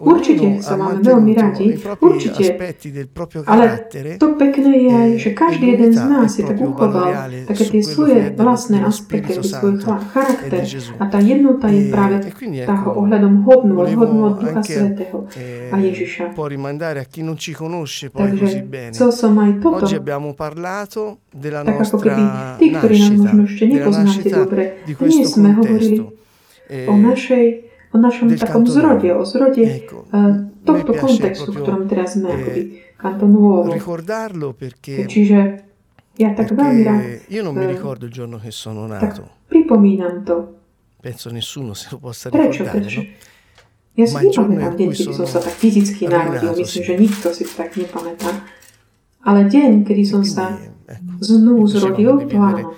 Určite 0.00 0.64
sa 0.64 0.80
máme 0.80 1.04
veľmi 1.04 1.32
radi, 1.36 1.76
určite. 2.00 2.56
Ale 3.44 3.84
to 4.16 4.26
pekné 4.40 4.72
je 4.80 4.90
aj, 4.90 5.10
eh, 5.12 5.20
že 5.20 5.28
e 5.28 5.36
každý 5.36 5.66
jeden 5.76 5.92
z 5.92 6.02
nás 6.08 6.32
si 6.32 6.42
tak 6.42 6.56
uchoval 6.56 7.12
také 7.44 7.64
tie 7.68 7.82
svoje 7.84 8.32
vlastné 8.32 8.80
aspekty, 8.80 9.44
svoj 9.44 9.76
e 9.76 10.00
charakter. 10.16 10.62
Gesù. 10.62 10.94
A 10.96 11.04
tá 11.10 11.18
jednota 11.20 11.68
je 11.68 11.88
E- 11.88 11.92
práve 11.92 12.16
e 12.24 12.64
tá 12.64 12.80
ohľadom 12.80 13.44
hodnú, 13.44 13.82
hodnú 13.82 14.32
od 14.32 14.40
Ducha 14.40 14.62
Svetého 14.64 15.28
eh, 15.36 15.68
a 15.68 15.76
Ježiša. 15.76 16.32
Takže 16.32 16.56
chcel 18.94 19.10
som 19.12 19.36
aj 19.36 19.50
toto, 19.60 19.84
tak 21.64 21.80
ako 21.88 21.98
keby 22.00 22.22
tí, 22.60 22.66
ktorí 22.72 22.96
nás 23.02 23.10
nascita, 23.10 23.30
možno 23.34 23.42
ešte 23.50 23.64
nepoznáte 23.66 24.28
dobre, 24.30 24.62
questo 24.94 25.26
sme 25.26 25.50
hovorili 25.58 25.96
o 26.86 26.94
našej 26.94 27.44
o 27.92 27.96
našom 28.00 28.32
takom 28.32 28.64
canto 28.64 28.72
zrode, 28.72 29.08
o 29.12 29.24
zrode 29.28 29.64
eh, 29.68 29.84
tohto 30.64 30.92
kontextu, 30.96 31.52
v 31.52 31.56
ktorom 31.60 31.84
teraz 31.84 32.16
sme, 32.16 32.32
eh, 32.32 32.36
akoby 32.40 32.62
kanto 32.96 33.24
nuovo. 33.28 33.68
Čiže 35.10 35.38
ja 36.16 36.28
tak 36.32 36.52
veľmi 36.52 36.82
rád 36.84 37.02
tak 39.00 39.12
pripomínam 39.48 40.24
to. 40.24 40.56
Penso 41.02 41.34
nessuno 41.34 41.74
se 41.74 41.90
lo 41.92 41.98
possa 41.98 42.30
Prečo? 42.30 42.62
ricordare, 42.62 42.80
Prečo? 42.80 43.00
no? 43.02 43.30
Ja 43.92 44.06
si 44.08 44.16
nepamätám 44.24 44.72
deň, 44.72 44.88
kedy 44.96 45.12
som 45.12 45.28
sa 45.28 45.40
tak 45.44 45.52
fyzicky 45.52 46.08
narodil. 46.08 46.56
Myslím, 46.56 46.82
že 46.84 46.94
nikto 46.96 47.26
si 47.36 47.44
to 47.44 47.52
tak 47.60 47.76
nepamätá. 47.76 48.30
Ale 49.20 49.44
deň, 49.52 49.84
kedy 49.84 50.02
som 50.08 50.22
sa 50.24 50.56
znovu 51.20 51.68
zrodil, 51.68 52.24
to 52.24 52.38
áno. 52.40 52.72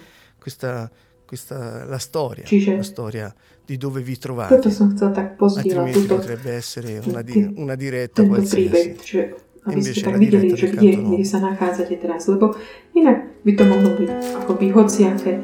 Questa, 0.44 0.92
questa 1.24 1.88
la 1.88 1.96
storia, 1.96 2.44
Čiže- 2.44 2.76
la 2.76 2.85
storia 2.85 3.35
di 3.64 3.80
dove 3.80 4.04
vi 4.04 4.20
trovate. 4.20 4.68
som 4.68 4.92
chcel 4.92 5.09
tak 5.16 5.40
pozdieľať, 5.40 5.96
túto, 5.96 6.20
potrebbe 6.20 6.52
essere 6.52 7.00
una, 7.09 7.24
di- 7.24 7.48
una 7.57 7.72
diretta 7.74 8.20
tento 8.20 8.44
príbeh. 8.44 9.00
Čiže 9.00 9.22
aby 9.64 9.80
ste 9.80 10.04
tak 10.04 10.20
videli, 10.20 10.52
že 10.52 10.68
kde, 10.68 10.90
kde 11.00 11.24
sa 11.24 11.40
nachádzate 11.40 11.96
teraz. 11.96 12.28
Lebo 12.28 12.52
inak 12.92 13.40
by 13.48 13.52
to 13.57 13.64
mohlo 13.64 13.96
byť 13.96 14.11
akoby 14.44 14.66
hociaké 14.76 15.33
e, 15.33 15.40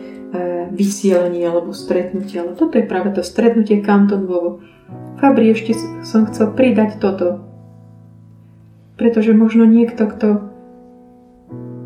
vysielanie 0.76 1.48
alebo 1.48 1.72
stretnutie. 1.72 2.44
Ale 2.44 2.52
toto 2.52 2.76
je 2.76 2.84
práve 2.84 3.16
to 3.16 3.24
stretnutie 3.24 3.80
kantonovo. 3.80 4.60
Fabri, 5.16 5.56
ešte 5.56 5.72
som 6.04 6.28
chcel 6.28 6.52
pridať 6.52 7.00
toto. 7.00 7.48
Pretože 9.00 9.32
možno 9.32 9.64
niekto, 9.64 10.04
kto 10.04 10.28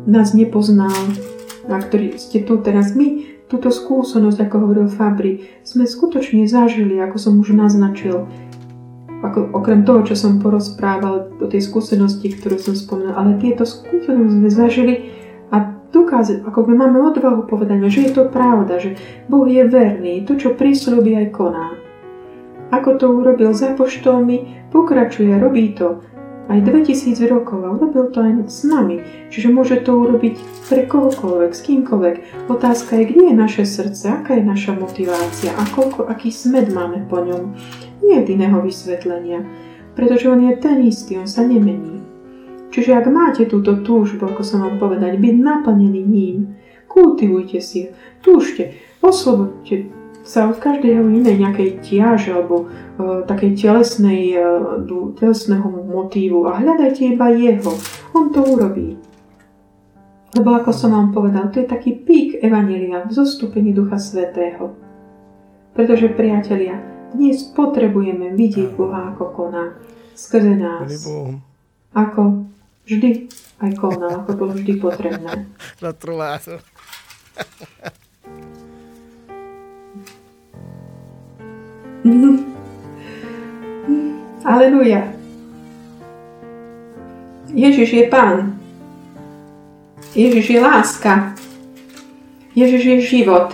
nás 0.03 0.35
nepoznal, 0.35 0.91
a 1.69 1.81
ktorý 1.81 2.17
ste 2.17 2.45
tu 2.45 2.61
teraz 2.61 2.93
my, 2.93 3.35
túto 3.45 3.69
skúsenosť, 3.69 4.49
ako 4.49 4.55
hovoril 4.57 4.87
Fabri, 4.89 5.61
sme 5.61 5.85
skutočne 5.85 6.49
zažili, 6.49 6.97
ako 6.97 7.17
som 7.21 7.33
už 7.37 7.53
naznačil, 7.53 8.25
ako, 9.21 9.53
okrem 9.53 9.85
toho, 9.85 10.05
čo 10.05 10.15
som 10.17 10.41
porozprával 10.41 11.33
o 11.41 11.45
tej 11.45 11.65
skúsenosti, 11.65 12.33
ktorú 12.33 12.57
som 12.57 12.73
spomínal, 12.77 13.17
ale 13.17 13.37
tieto 13.41 13.65
skúsenosti 13.65 14.37
sme 14.37 14.49
zažili 14.49 14.93
a 15.53 15.61
dokázať, 15.93 16.45
ako 16.45 16.59
my 16.69 16.73
máme 16.85 16.99
odvahu 17.05 17.45
povedať, 17.45 17.85
že 17.87 18.09
je 18.09 18.11
to 18.13 18.23
pravda, 18.29 18.81
že 18.81 18.97
Boh 19.29 19.45
je 19.45 19.61
verný, 19.65 20.25
to, 20.25 20.37
čo 20.37 20.57
prísľubí 20.57 21.13
aj 21.15 21.27
koná. 21.33 21.77
Ako 22.73 22.97
to 22.97 23.13
urobil 23.13 23.53
za 23.53 23.77
poštolmi, 23.77 24.69
pokračuje, 24.73 25.37
robí 25.37 25.77
to 25.77 26.01
aj 26.45 26.59
2000 26.61 27.17
rokov 27.25 27.65
a 27.65 27.73
urobil 27.73 28.13
to 28.13 28.21
aj 28.21 28.31
s 28.45 28.61
nami. 28.65 29.01
Čiže 29.33 29.49
môže 29.49 29.81
to 29.81 29.97
urobiť 29.97 30.37
pre 30.69 30.85
kohokoľvek, 30.85 31.51
s 31.51 31.61
kýmkoľvek. 31.65 32.15
Otázka 32.49 33.01
je, 33.01 33.03
kde 33.09 33.21
je 33.29 33.35
naše 33.35 33.63
srdce, 33.65 34.05
aká 34.13 34.37
je 34.37 34.45
naša 34.45 34.77
motivácia 34.77 35.53
a 35.57 35.63
koľko, 35.73 36.05
aký 36.05 36.29
smed 36.29 36.69
máme 36.69 37.09
po 37.09 37.21
ňom. 37.21 37.57
Nie 38.05 38.21
je 38.21 38.37
iného 38.37 38.61
vysvetlenia, 38.61 39.41
pretože 39.97 40.29
on 40.29 40.45
je 40.45 40.53
ten 40.61 40.85
istý, 40.85 41.17
on 41.17 41.25
sa 41.25 41.41
nemení. 41.41 42.05
Čiže 42.69 42.91
ak 42.91 43.07
máte 43.07 43.47
túto 43.47 43.81
túžbu, 43.81 44.27
ako 44.29 44.43
som 44.43 44.61
vám 44.61 44.77
povedať, 44.77 45.15
byť 45.15 45.35
naplnený 45.39 46.01
ním, 46.03 46.59
kultivujte 46.91 47.63
si, 47.63 47.89
túžte, 48.19 48.75
oslobodte 48.99 49.87
sa 50.25 50.49
od 50.49 50.57
každej 50.57 51.05
inej 51.05 51.37
nejakej 51.37 51.85
tiaže 51.85 52.33
alebo 52.33 52.65
uh, 52.65 53.21
takej 53.29 53.61
telesnej, 53.61 54.33
uh, 54.33 54.81
telesného 55.13 55.69
motívu 55.85 56.49
a 56.49 56.57
hľadajte 56.57 57.13
iba 57.13 57.29
jeho. 57.29 57.77
On 58.17 58.33
to 58.33 58.41
urobí. 58.41 58.97
Lebo 60.35 60.49
ako 60.51 60.73
som 60.73 60.91
vám 60.91 61.13
povedal, 61.13 61.47
to 61.53 61.63
je 61.63 61.69
taký 61.69 61.95
pík 61.95 62.43
Evanelia 62.43 63.05
v 63.07 63.11
zostúpení 63.13 63.71
Ducha 63.71 64.01
Svetého. 64.01 64.75
Pretože, 65.71 66.11
priatelia, 66.11 66.81
dnes 67.15 67.45
potrebujeme 67.55 68.35
vidieť 68.35 68.75
Boha, 68.75 69.15
ako 69.15 69.31
koná 69.31 69.79
skrze 70.11 70.59
nás. 70.59 71.07
Ako 71.95 72.51
vždy 72.83 73.31
aj 73.63 73.71
konal, 73.79 74.25
ako 74.25 74.31
bolo 74.35 74.51
vždy 74.59 74.73
potrebné. 74.75 75.47
L'ho 75.83 75.93
trovato. 75.95 76.59
Aleluja. 84.45 85.03
Ježiš 87.49 87.93
je 87.93 88.03
Pán. 88.09 88.59
Ježiš 90.15 90.49
je 90.49 90.61
láska. 90.61 91.33
Ježiš 92.55 92.85
je 92.85 93.01
život. 93.01 93.53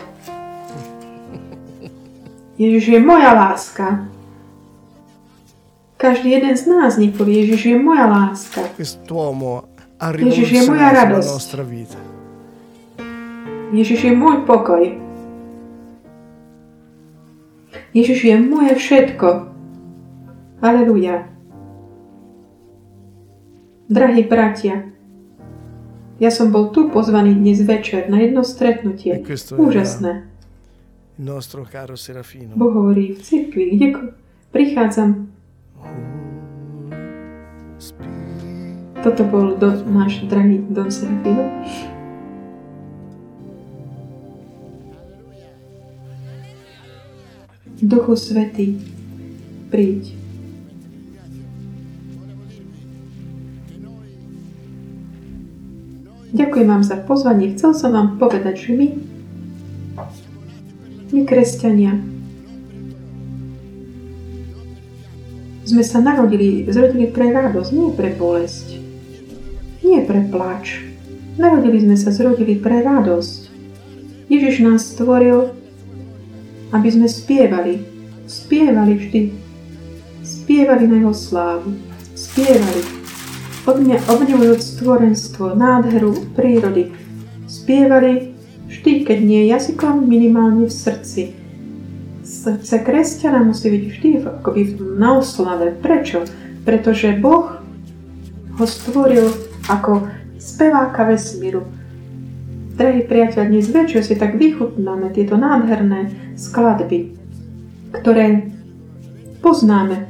Ježiš 2.58 2.88
je 2.88 3.00
moja 3.00 3.34
láska. 3.34 4.06
Každý 5.98 6.32
jeden 6.32 6.58
z 6.58 6.66
nás 6.68 6.98
nech 6.98 7.14
povie, 7.18 7.46
Ježiš 7.46 7.66
je 7.66 7.78
moja 7.80 8.06
láska. 8.10 8.62
Ježiš 10.18 10.50
je 10.52 10.62
moja 10.66 10.90
radosť. 10.92 11.56
Ježiš 13.72 14.00
je 14.04 14.14
môj 14.18 14.44
pokoj. 14.44 15.11
Ježiš 17.91 18.23
je 18.23 18.36
moje 18.39 18.75
všetko. 18.75 19.27
Aleluja. 20.63 21.27
Drahí 23.91 24.23
bratia, 24.23 24.88
ja 26.21 26.32
som 26.32 26.54
bol 26.54 26.71
tu 26.71 26.88
pozvaný 26.88 27.36
dnes 27.36 27.60
večer 27.60 28.08
na 28.08 28.23
jedno 28.23 28.47
stretnutie. 28.47 29.19
E 29.19 29.23
Úžasné. 29.58 30.32
Boh 32.56 32.71
hovorí 32.71 33.17
v 33.17 33.19
cirkvi, 33.19 33.75
kde 33.75 33.88
prichádzam. 34.56 35.27
Toto 39.01 39.21
bol 39.27 39.58
do, 39.58 39.73
náš 39.89 40.23
drahý 40.30 40.62
Don 40.69 40.88
Serafino. 40.93 41.43
Duchu 47.82 48.13
Svetý, 48.13 48.78
príď. 49.74 50.13
Ďakujem 56.30 56.67
vám 56.70 56.86
za 56.86 57.02
pozvanie. 57.02 57.58
Chcel 57.58 57.74
som 57.74 57.98
vám 57.98 58.22
povedať, 58.22 58.70
že 58.70 58.72
my, 58.78 58.88
my 61.10 61.22
kresťania, 61.26 61.98
sme 65.65 65.82
sa 65.82 65.98
narodili, 66.06 66.70
zrodili 66.70 67.10
pre 67.10 67.34
radosť, 67.34 67.70
nie 67.74 67.89
pre 67.98 68.13
bolesť. 68.13 68.78
Nie 69.82 70.06
pre 70.06 70.22
plač. 70.30 70.86
Narodili 71.41 71.82
sme 71.82 71.98
sa, 71.98 72.13
zrodili 72.13 72.62
pre 72.62 72.86
radosť. 72.86 73.50
Ježiš 74.30 74.62
nás 74.62 74.86
stvoril, 74.86 75.58
aby 76.72 76.88
sme 76.92 77.08
spievali. 77.08 77.84
Spievali 78.28 78.94
vždy. 78.96 79.22
Spievali 80.24 80.88
na 80.88 80.96
jeho 81.04 81.16
slávu. 81.16 81.76
Spievali. 82.16 82.82
Obdivujúc 84.08 84.62
stvorenstvo, 84.64 85.54
nádheru 85.54 86.34
prírody. 86.34 86.90
Spievali 87.46 88.34
vždy, 88.72 89.06
keď 89.06 89.18
nie 89.22 89.52
jazykom, 89.52 90.08
minimálne 90.08 90.66
v 90.66 90.74
srdci. 90.74 91.22
Srdce 92.24 92.80
kresťana 92.80 93.44
musí 93.44 93.70
byť 93.70 93.84
vždy 93.92 94.10
akoby 94.42 94.62
na 94.98 95.20
oslave. 95.20 95.76
Prečo? 95.78 96.24
Pretože 96.64 97.20
Boh 97.20 97.60
ho 98.58 98.66
stvoril 98.66 99.30
ako 99.70 100.08
speváka 100.42 101.06
vesmíru. 101.06 101.81
Drahí 102.82 103.06
priateľ, 103.06 103.46
dnes 103.46 103.70
večer 103.70 104.02
si 104.02 104.17
tak 104.17 104.41
vychutnáme 104.41 105.13
tieto 105.13 105.38
nádherné 105.38 106.34
skladby, 106.34 107.13
ktoré 107.94 108.50
poznáme. 109.38 110.10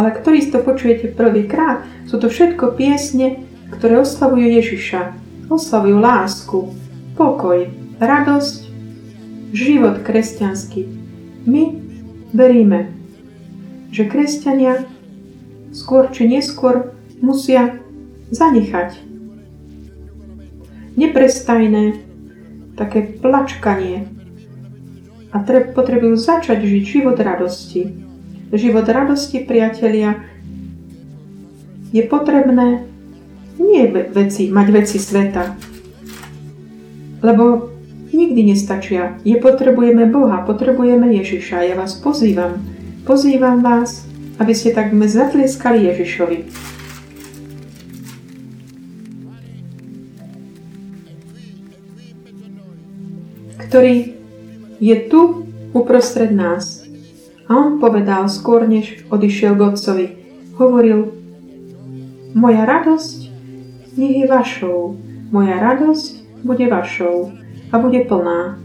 Ale 0.00 0.16
ktorí 0.16 0.48
to 0.48 0.64
počujete 0.64 1.12
prvýkrát, 1.12 1.84
sú 2.08 2.16
to 2.16 2.32
všetko 2.32 2.72
piesne, 2.72 3.44
ktoré 3.68 4.00
oslavujú 4.00 4.48
Ježiša. 4.48 5.12
Oslavujú 5.52 6.00
lásku, 6.00 6.72
pokoj, 7.20 7.68
radosť, 8.00 8.72
život 9.52 10.00
kresťanský. 10.00 10.88
My 11.44 11.76
veríme, 12.32 12.96
že 13.92 14.08
kresťania 14.08 14.88
skôr 15.76 16.08
či 16.16 16.32
neskôr 16.32 16.96
musia 17.20 17.76
zanechať 18.32 19.09
neprestajné 21.00 21.96
také 22.76 23.00
plačkanie 23.20 24.04
a 25.32 25.40
tre- 25.40 25.72
potrebujú 25.72 26.20
začať 26.20 26.60
žiť 26.60 26.82
život 26.84 27.16
radosti. 27.16 27.88
Život 28.50 28.84
radosti, 28.84 29.40
priatelia, 29.46 30.20
je 31.94 32.02
potrebné 32.04 32.84
nie 33.56 33.86
ve- 33.88 34.10
veci, 34.10 34.50
mať 34.50 34.66
veci 34.72 34.98
sveta, 34.98 35.54
lebo 37.22 37.70
nikdy 38.10 38.50
nestačia. 38.50 39.20
Je 39.22 39.38
potrebujeme 39.38 40.08
Boha, 40.10 40.42
potrebujeme 40.42 41.14
Ježiša. 41.14 41.68
Ja 41.68 41.74
vás 41.78 41.94
pozývam, 41.98 42.58
pozývam 43.06 43.62
vás, 43.62 44.02
aby 44.40 44.52
ste 44.56 44.74
tak 44.74 44.90
zatlieskali 44.94 45.86
Ježišovi. 45.86 46.69
Ktorý 53.70 54.18
je 54.82 54.96
tu 55.06 55.46
uprostred 55.70 56.34
nás. 56.34 56.82
A 57.46 57.54
on 57.54 57.78
povedal 57.78 58.26
skôr, 58.26 58.66
než 58.66 59.06
odišiel 59.14 59.54
k 59.54 59.62
otcovi, 59.62 60.06
hovoril, 60.58 61.14
moja 62.34 62.66
radosť 62.66 63.30
nech 63.94 64.22
je 64.22 64.26
vašou, 64.26 64.98
moja 65.30 65.62
radosť 65.62 66.42
bude 66.42 66.66
vašou 66.66 67.30
a 67.70 67.74
bude 67.78 68.02
plná. 68.10 68.58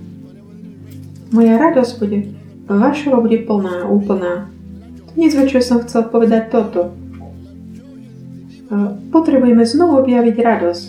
Moja 1.29 1.53
radosť 1.61 1.93
bude 2.01 2.19
vašou 2.65 3.21
bude 3.21 3.45
plná, 3.45 3.85
úplná. 3.85 4.49
Dnes 5.13 5.37
večer 5.37 5.61
som 5.61 5.85
chcel 5.85 6.09
povedať 6.09 6.49
toto. 6.49 6.97
potrebujeme 9.13 9.61
znovu 9.69 10.01
objaviť 10.01 10.35
radosť. 10.41 10.87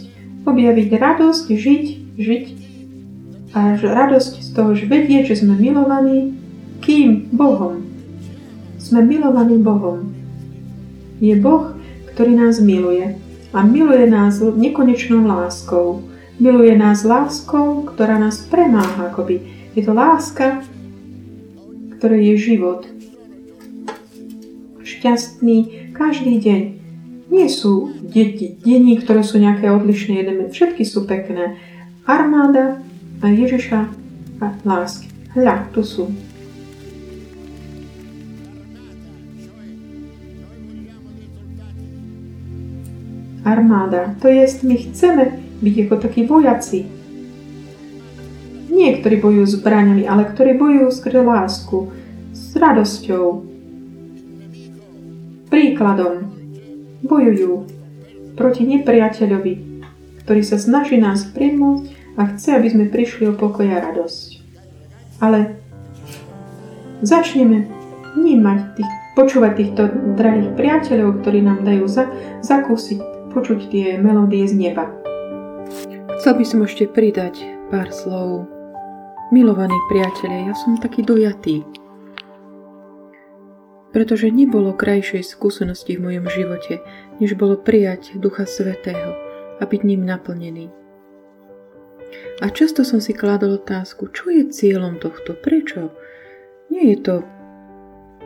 Objaviť 0.49 0.89
radosť, 0.97 1.45
žiť, 1.53 1.87
žiť 2.17 2.66
a 3.57 3.73
radosť 3.73 4.45
z 4.45 4.49
toho, 4.53 4.77
že 4.77 4.85
vedieť, 4.85 5.33
že 5.33 5.41
sme 5.41 5.57
milovaní 5.57 6.37
kým? 6.85 7.33
Bohom. 7.33 7.81
Sme 8.77 9.01
milovaní 9.01 9.57
Bohom. 9.57 10.13
Je 11.25 11.33
Boh, 11.41 11.73
ktorý 12.13 12.37
nás 12.37 12.61
miluje. 12.61 13.17
A 13.57 13.65
miluje 13.65 14.05
nás 14.05 14.45
nekonečnou 14.45 15.25
láskou. 15.25 16.05
Miluje 16.37 16.77
nás 16.77 17.01
láskou, 17.01 17.89
ktorá 17.89 18.21
nás 18.21 18.45
premáha 18.45 19.09
akoby. 19.09 19.41
Je 19.73 19.81
to 19.81 19.97
láska, 19.97 20.61
ktorá 21.97 22.21
je 22.21 22.37
život. 22.37 22.85
Šťastný 24.85 25.91
každý 25.97 26.37
deň. 26.45 26.63
Nie 27.33 27.49
sú 27.49 27.89
deti, 28.05 28.61
dení, 28.61 29.01
ktoré 29.01 29.25
sú 29.25 29.41
nejaké 29.41 29.73
odlišné. 29.73 30.53
Všetky 30.53 30.85
sú 30.85 31.09
pekné. 31.09 31.57
Armáda 32.05 32.86
a 33.21 33.27
Ježiša 33.29 33.79
a 34.41 34.47
lásky. 34.65 35.09
Hľa, 35.37 35.69
tu 35.73 35.81
sú. 35.85 36.09
armáda. 43.47 44.15
To 44.21 44.29
jest, 44.29 44.67
my 44.67 44.75
chceme 44.75 45.39
byť 45.63 45.75
ako 45.87 45.95
takí 46.03 46.27
vojaci. 46.27 46.91
Nie, 48.67 48.99
ktorí 49.01 49.23
bojujú 49.23 49.47
zbraňami, 49.63 50.05
ale 50.05 50.27
ktorí 50.27 50.59
bojujú 50.59 50.89
skrze 50.91 51.23
lásku, 51.23 51.95
s 52.35 52.53
radosťou, 52.53 53.47
príkladom. 55.49 56.35
Bojujú 57.01 57.65
proti 58.37 58.69
nepriateľovi, 58.69 59.55
ktorý 60.27 60.43
sa 60.45 60.61
snaží 60.61 61.01
nás 61.01 61.25
primúť 61.25 61.96
a 62.17 62.23
chce, 62.33 62.57
aby 62.57 62.69
sme 62.73 62.93
prišli 62.93 63.29
o 63.29 63.37
pokoj 63.37 63.69
a 63.69 63.79
radosť. 63.81 64.29
Ale 65.21 65.61
začneme 67.05 67.69
vnímať 68.17 68.59
tých, 68.77 68.91
počúvať 69.17 69.53
týchto 69.57 69.83
drahých 70.17 70.57
priateľov, 70.57 71.21
ktorí 71.21 71.45
nám 71.45 71.65
dajú 71.65 71.85
za, 71.89 72.09
zakúsiť 72.41 73.31
počuť 73.37 73.69
tie 73.69 73.87
melódie 74.01 74.49
z 74.49 74.57
neba. 74.57 74.89
Chcel 76.17 76.41
by 76.41 76.45
som 76.49 76.65
ešte 76.65 76.89
pridať 76.89 77.37
pár 77.69 77.93
slov. 77.93 78.49
Milovaní 79.29 79.77
priatelia, 79.91 80.49
ja 80.49 80.55
som 80.55 80.79
taký 80.79 81.03
dojatý, 81.03 81.67
pretože 83.91 84.31
nebolo 84.31 84.77
krajšej 84.77 85.27
skúsenosti 85.27 85.97
v 85.99 86.05
mojom 86.05 86.27
živote, 86.31 86.85
než 87.19 87.35
bolo 87.35 87.59
prijať 87.59 88.15
Ducha 88.21 88.47
Svetého 88.47 89.17
a 89.59 89.63
byť 89.67 89.81
ním 89.83 90.07
naplnený. 90.07 90.86
A 92.41 92.53
často 92.53 92.85
som 92.85 93.01
si 93.01 93.17
kladol 93.17 93.57
otázku, 93.57 94.13
čo 94.13 94.29
je 94.29 94.49
cieľom 94.49 95.01
tohto, 95.01 95.33
prečo? 95.33 95.95
Nie 96.69 96.93
je 96.95 96.99
to 97.01 97.15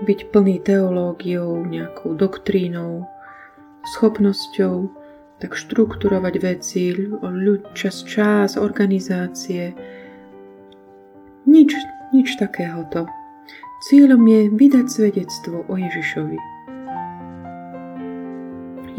byť 0.03 0.19
plný 0.33 0.65
teológiou, 0.65 1.63
nejakou 1.63 2.17
doktrínou, 2.17 3.07
schopnosťou 3.97 5.01
tak 5.41 5.57
štrukturovať 5.57 6.35
veci, 6.37 6.93
ľud, 6.93 7.73
čas, 7.73 8.05
čas, 8.05 8.61
organizácie. 8.61 9.73
Nič, 11.49 11.73
nič 12.13 12.37
takéhoto. 12.37 13.09
Cieľom 13.89 14.21
je 14.29 14.41
vydať 14.53 14.87
svedectvo 14.93 15.65
o 15.65 15.75
Ježišovi. 15.81 16.60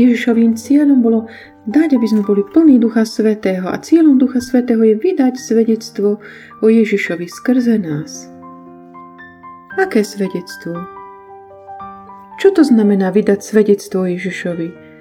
Ježišovým 0.08 0.58
cieľom 0.58 1.00
bolo 1.00 1.30
dať, 1.70 1.98
aby 1.98 2.08
sme 2.10 2.26
boli 2.26 2.42
plní 2.42 2.82
Ducha 2.82 3.06
Svetého 3.06 3.70
a 3.70 3.78
cieľom 3.78 4.18
Ducha 4.18 4.42
Svetého 4.42 4.82
je 4.82 4.96
vydať 4.98 5.38
svedectvo 5.38 6.18
o 6.62 6.66
Ježišovi 6.66 7.28
skrze 7.30 7.78
nás. 7.78 8.32
Aké 9.78 10.02
svedectvo? 10.02 10.76
Čo 12.42 12.50
to 12.58 12.66
znamená 12.66 13.14
vydať 13.14 13.40
svedectvo 13.46 14.10
Ježišovi? 14.10 14.92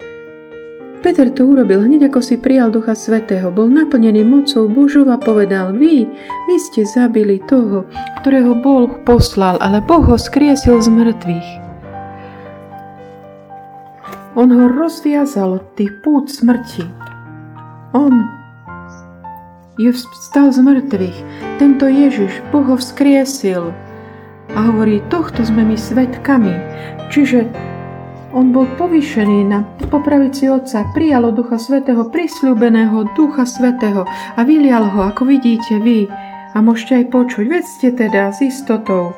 Peter 1.01 1.33
to 1.33 1.49
urobil 1.49 1.81
hneď 1.81 2.13
ako 2.13 2.21
si 2.21 2.37
prijal 2.37 2.69
Ducha 2.69 2.93
Svetého, 2.93 3.49
bol 3.49 3.73
naplnený 3.73 4.21
mocou 4.21 4.69
Božou 4.69 5.09
a 5.09 5.17
povedal, 5.17 5.73
vy, 5.73 6.05
vy 6.45 6.57
ste 6.61 6.85
zabili 6.85 7.41
toho, 7.49 7.89
ktorého 8.21 8.53
Boh 8.61 9.01
poslal, 9.09 9.57
ale 9.65 9.81
Boh 9.81 10.05
ho 10.05 10.21
skriesil 10.21 10.77
z 10.77 10.93
mŕtvych. 10.93 11.70
On 14.39 14.47
ho 14.47 14.71
rozviazal 14.71 15.59
od 15.59 15.65
tých 15.75 15.91
pút 16.07 16.31
smrti. 16.31 16.87
On 17.91 18.15
je 19.75 19.91
vstal 19.91 20.55
z 20.55 20.63
mŕtvych. 20.63 21.19
Tento 21.59 21.91
Ježiš, 21.91 22.31
Boh 22.55 22.63
ho 22.63 22.77
vzkriesil. 22.79 23.75
A 24.55 24.59
hovorí, 24.71 25.03
tohto 25.11 25.43
sme 25.43 25.67
my 25.67 25.75
svetkami. 25.75 26.55
Čiže 27.11 27.51
on 28.31 28.55
bol 28.55 28.71
povýšený 28.79 29.51
na 29.51 29.67
popravici 29.91 30.47
Otca, 30.47 30.87
prijalo 30.95 31.35
Ducha 31.35 31.59
Svetého, 31.59 32.07
prisľúbeného 32.15 33.11
Ducha 33.19 33.43
Svetého 33.43 34.07
a 34.39 34.41
vylial 34.47 34.87
ho, 34.87 35.11
ako 35.11 35.27
vidíte 35.27 35.83
vy. 35.83 36.07
A 36.55 36.63
môžete 36.63 37.03
aj 37.03 37.07
počuť, 37.11 37.45
vedzte 37.51 37.91
teda 37.91 38.31
s 38.31 38.43
istotou, 38.47 39.11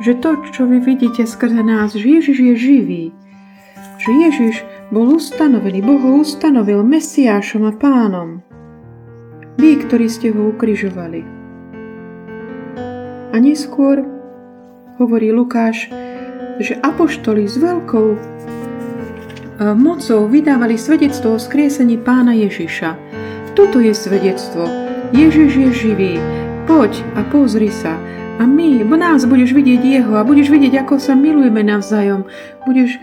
že 0.00 0.16
to, 0.16 0.40
čo 0.52 0.64
vy 0.64 0.80
vidíte 0.80 1.28
skrze 1.28 1.60
nás, 1.60 1.92
že 1.92 2.08
Ježiš 2.08 2.38
je 2.40 2.54
živý. 2.56 3.04
Že 3.98 4.10
Ježiš 4.30 4.62
bol 4.94 5.18
ustanovený, 5.18 5.82
Boh 5.82 5.98
ho 5.98 6.22
ustanovil 6.22 6.86
Mesiášom 6.86 7.66
a 7.66 7.74
Pánom. 7.74 8.46
Vy, 9.58 9.82
ktorí 9.84 10.06
ste 10.06 10.30
ho 10.30 10.54
ukrižovali. 10.54 11.26
A 13.34 13.36
neskôr, 13.42 14.06
hovorí 15.02 15.34
Lukáš, 15.34 15.90
že 16.62 16.78
apoštoli 16.78 17.50
s 17.50 17.58
veľkou 17.58 18.08
mocou 19.74 20.30
vydávali 20.30 20.78
svedectvo 20.78 21.34
o 21.34 21.42
skriesení 21.42 21.98
pána 21.98 22.30
Ježiša. 22.38 22.94
Toto 23.58 23.82
je 23.82 23.90
svedectvo. 23.90 24.70
Ježiš 25.10 25.50
je 25.58 25.70
živý. 25.74 26.12
Poď 26.70 27.02
a 27.18 27.26
pozri 27.26 27.74
sa. 27.74 27.98
A 28.38 28.46
my, 28.46 28.86
v 28.86 28.94
nás 28.94 29.26
budeš 29.26 29.50
vidieť 29.50 29.82
Jeho 29.82 30.14
a 30.14 30.22
budeš 30.22 30.54
vidieť, 30.54 30.86
ako 30.86 31.02
sa 31.02 31.18
milujeme 31.18 31.66
navzájom. 31.66 32.22
Budeš 32.62 33.02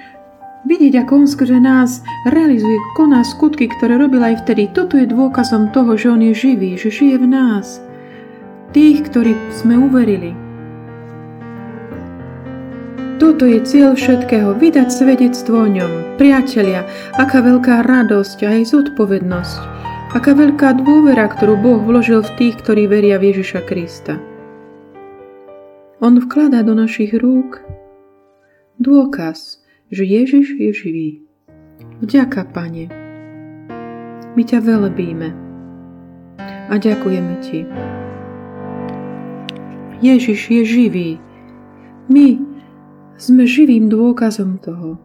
vidieť, 0.65 1.05
ako 1.05 1.23
On 1.23 1.27
skrze 1.29 1.57
nás 1.61 2.01
realizuje, 2.29 2.75
koná 2.97 3.21
skutky, 3.21 3.69
ktoré 3.69 4.01
robil 4.01 4.21
aj 4.21 4.43
vtedy. 4.43 4.69
Toto 4.73 4.97
je 4.97 5.07
dôkazom 5.07 5.69
toho, 5.71 5.93
že 5.95 6.11
On 6.11 6.21
je 6.21 6.33
živý, 6.33 6.75
že 6.75 6.89
žije 6.89 7.21
v 7.21 7.27
nás. 7.29 7.79
Tých, 8.73 9.07
ktorí 9.07 9.37
sme 9.55 9.79
uverili. 9.79 10.35
Toto 13.15 13.47
je 13.47 13.63
cieľ 13.63 13.95
všetkého, 13.95 14.59
vydať 14.59 14.91
svedectvo 14.91 15.63
o 15.63 15.69
ňom. 15.71 16.19
Priatelia, 16.19 16.83
aká 17.15 17.39
veľká 17.39 17.87
radosť 17.87 18.43
a 18.43 18.59
aj 18.59 18.75
zodpovednosť. 18.75 19.59
Aká 20.11 20.35
veľká 20.35 20.83
dôvera, 20.83 21.31
ktorú 21.31 21.55
Boh 21.55 21.79
vložil 21.79 22.19
v 22.19 22.33
tých, 22.35 22.55
ktorí 22.59 22.91
veria 22.91 23.15
v 23.15 23.31
Ježiša 23.31 23.63
Krista. 23.63 24.19
On 26.03 26.19
vkladá 26.19 26.59
do 26.67 26.75
našich 26.75 27.15
rúk 27.15 27.63
dôkaz, 28.83 29.63
že 29.95 30.03
Ježiš 30.03 30.59
je 30.59 30.69
živý. 30.75 31.09
Vďaka, 32.03 32.51
Pane. 32.51 32.91
My 34.35 34.43
ťa 34.43 34.59
velebíme 34.59 35.31
a 36.67 36.75
ďakujeme 36.75 37.33
Ti. 37.39 37.63
Ježiš 40.03 40.51
je 40.51 40.61
živý. 40.67 41.09
My 42.11 42.35
sme 43.15 43.47
živým 43.47 43.87
dôkazom 43.87 44.59
toho. 44.59 44.99